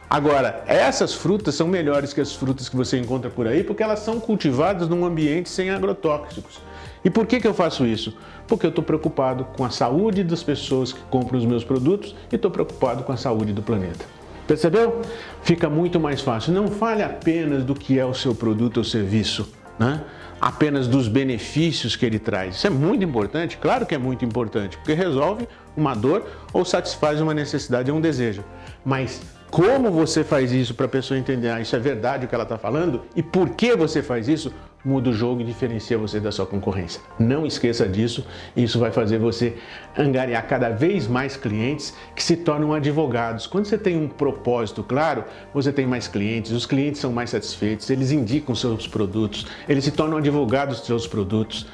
Agora, 0.08 0.62
essas 0.66 1.12
frutas 1.12 1.56
são 1.56 1.66
melhores 1.66 2.12
que 2.12 2.20
as 2.20 2.32
frutas 2.32 2.68
que 2.68 2.76
você 2.76 2.96
encontra 2.96 3.28
por 3.28 3.46
aí 3.46 3.64
porque 3.64 3.82
elas 3.82 3.98
são 3.98 4.20
cultivadas 4.20 4.88
num 4.88 5.04
ambiente 5.04 5.48
sem 5.48 5.70
agrotóxicos. 5.70 6.60
E 7.04 7.10
por 7.10 7.26
que, 7.26 7.40
que 7.40 7.46
eu 7.46 7.54
faço 7.54 7.84
isso? 7.84 8.16
Porque 8.46 8.66
eu 8.66 8.70
estou 8.70 8.84
preocupado 8.84 9.44
com 9.56 9.64
a 9.64 9.70
saúde 9.70 10.22
das 10.22 10.42
pessoas 10.42 10.92
que 10.92 11.00
compram 11.10 11.38
os 11.38 11.44
meus 11.44 11.64
produtos 11.64 12.14
e 12.30 12.36
estou 12.36 12.50
preocupado 12.50 13.02
com 13.02 13.12
a 13.12 13.16
saúde 13.16 13.52
do 13.52 13.62
planeta. 13.62 14.04
Percebeu? 14.46 15.02
Fica 15.42 15.68
muito 15.68 15.98
mais 15.98 16.20
fácil. 16.20 16.52
Não 16.52 16.68
fale 16.68 17.02
apenas 17.02 17.64
do 17.64 17.74
que 17.74 17.98
é 17.98 18.04
o 18.04 18.14
seu 18.14 18.34
produto 18.34 18.78
ou 18.78 18.84
serviço, 18.84 19.52
né? 19.76 20.04
apenas 20.40 20.86
dos 20.86 21.08
benefícios 21.08 21.96
que 21.96 22.06
ele 22.06 22.18
traz. 22.18 22.56
Isso 22.56 22.66
é 22.66 22.70
muito 22.70 23.04
importante, 23.04 23.56
claro 23.56 23.84
que 23.84 23.94
é 23.94 23.98
muito 23.98 24.24
importante, 24.24 24.76
porque 24.76 24.92
resolve 24.92 25.48
uma 25.76 25.94
dor 25.94 26.26
ou 26.52 26.64
satisfaz 26.64 27.20
uma 27.20 27.34
necessidade 27.34 27.90
ou 27.90 27.98
um 27.98 28.00
desejo. 28.00 28.44
Mas 28.84 29.20
como 29.56 29.90
você 29.90 30.22
faz 30.22 30.52
isso 30.52 30.74
para 30.74 30.84
a 30.84 30.88
pessoa 30.88 31.18
entender, 31.18 31.48
ah, 31.48 31.58
isso 31.58 31.74
é 31.74 31.78
verdade 31.78 32.26
o 32.26 32.28
que 32.28 32.34
ela 32.34 32.44
está 32.44 32.58
falando? 32.58 33.00
E 33.16 33.22
por 33.22 33.48
que 33.48 33.74
você 33.74 34.02
faz 34.02 34.28
isso, 34.28 34.52
muda 34.84 35.08
o 35.08 35.14
jogo 35.14 35.40
e 35.40 35.44
diferencia 35.44 35.96
você 35.96 36.20
da 36.20 36.30
sua 36.30 36.44
concorrência. 36.44 37.00
Não 37.18 37.46
esqueça 37.46 37.88
disso, 37.88 38.26
isso 38.54 38.78
vai 38.78 38.92
fazer 38.92 39.18
você 39.18 39.56
angariar 39.96 40.46
cada 40.46 40.68
vez 40.68 41.08
mais 41.08 41.38
clientes 41.38 41.94
que 42.14 42.22
se 42.22 42.36
tornam 42.36 42.74
advogados. 42.74 43.46
Quando 43.46 43.64
você 43.64 43.78
tem 43.78 43.96
um 43.96 44.08
propósito 44.08 44.84
claro, 44.84 45.24
você 45.54 45.72
tem 45.72 45.86
mais 45.86 46.06
clientes, 46.06 46.52
os 46.52 46.66
clientes 46.66 47.00
são 47.00 47.10
mais 47.10 47.30
satisfeitos, 47.30 47.88
eles 47.88 48.12
indicam 48.12 48.54
seus 48.54 48.86
produtos, 48.86 49.46
eles 49.66 49.84
se 49.84 49.90
tornam 49.90 50.18
advogados 50.18 50.80
dos 50.80 50.86
seus 50.86 51.06
produtos. 51.06 51.66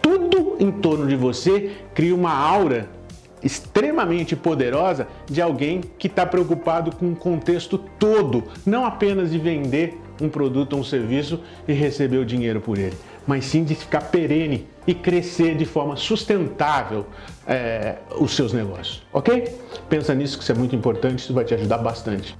Tudo 0.00 0.58
em 0.60 0.70
torno 0.70 1.08
de 1.08 1.16
você 1.16 1.72
cria 1.92 2.14
uma 2.14 2.32
aura 2.32 2.88
extremamente 3.42 4.34
poderosa 4.34 5.06
de 5.26 5.40
alguém 5.40 5.82
que 5.98 6.06
está 6.06 6.24
preocupado 6.24 6.94
com 6.94 7.12
o 7.12 7.16
contexto 7.16 7.78
todo, 7.98 8.44
não 8.64 8.84
apenas 8.84 9.30
de 9.30 9.38
vender 9.38 10.00
um 10.20 10.28
produto 10.28 10.72
ou 10.72 10.80
um 10.80 10.84
serviço 10.84 11.40
e 11.68 11.72
receber 11.72 12.18
o 12.18 12.24
dinheiro 12.24 12.60
por 12.60 12.78
ele, 12.78 12.96
mas 13.26 13.44
sim 13.44 13.64
de 13.64 13.74
ficar 13.74 14.02
perene 14.02 14.66
e 14.86 14.94
crescer 14.94 15.56
de 15.56 15.64
forma 15.64 15.96
sustentável 15.96 17.06
é, 17.46 17.96
os 18.18 18.34
seus 18.34 18.52
negócios, 18.52 19.02
ok? 19.12 19.54
Pensa 19.88 20.14
nisso 20.14 20.38
que 20.38 20.42
isso 20.42 20.52
é 20.52 20.54
muito 20.54 20.74
importante, 20.74 21.20
isso 21.20 21.34
vai 21.34 21.44
te 21.44 21.54
ajudar 21.54 21.78
bastante. 21.78 22.36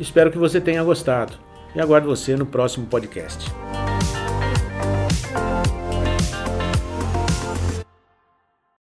Espero 0.00 0.30
que 0.30 0.38
você 0.38 0.60
tenha 0.60 0.82
gostado 0.82 1.34
e 1.74 1.80
aguardo 1.80 2.08
você 2.08 2.36
no 2.36 2.46
próximo 2.46 2.86
podcast. 2.86 3.50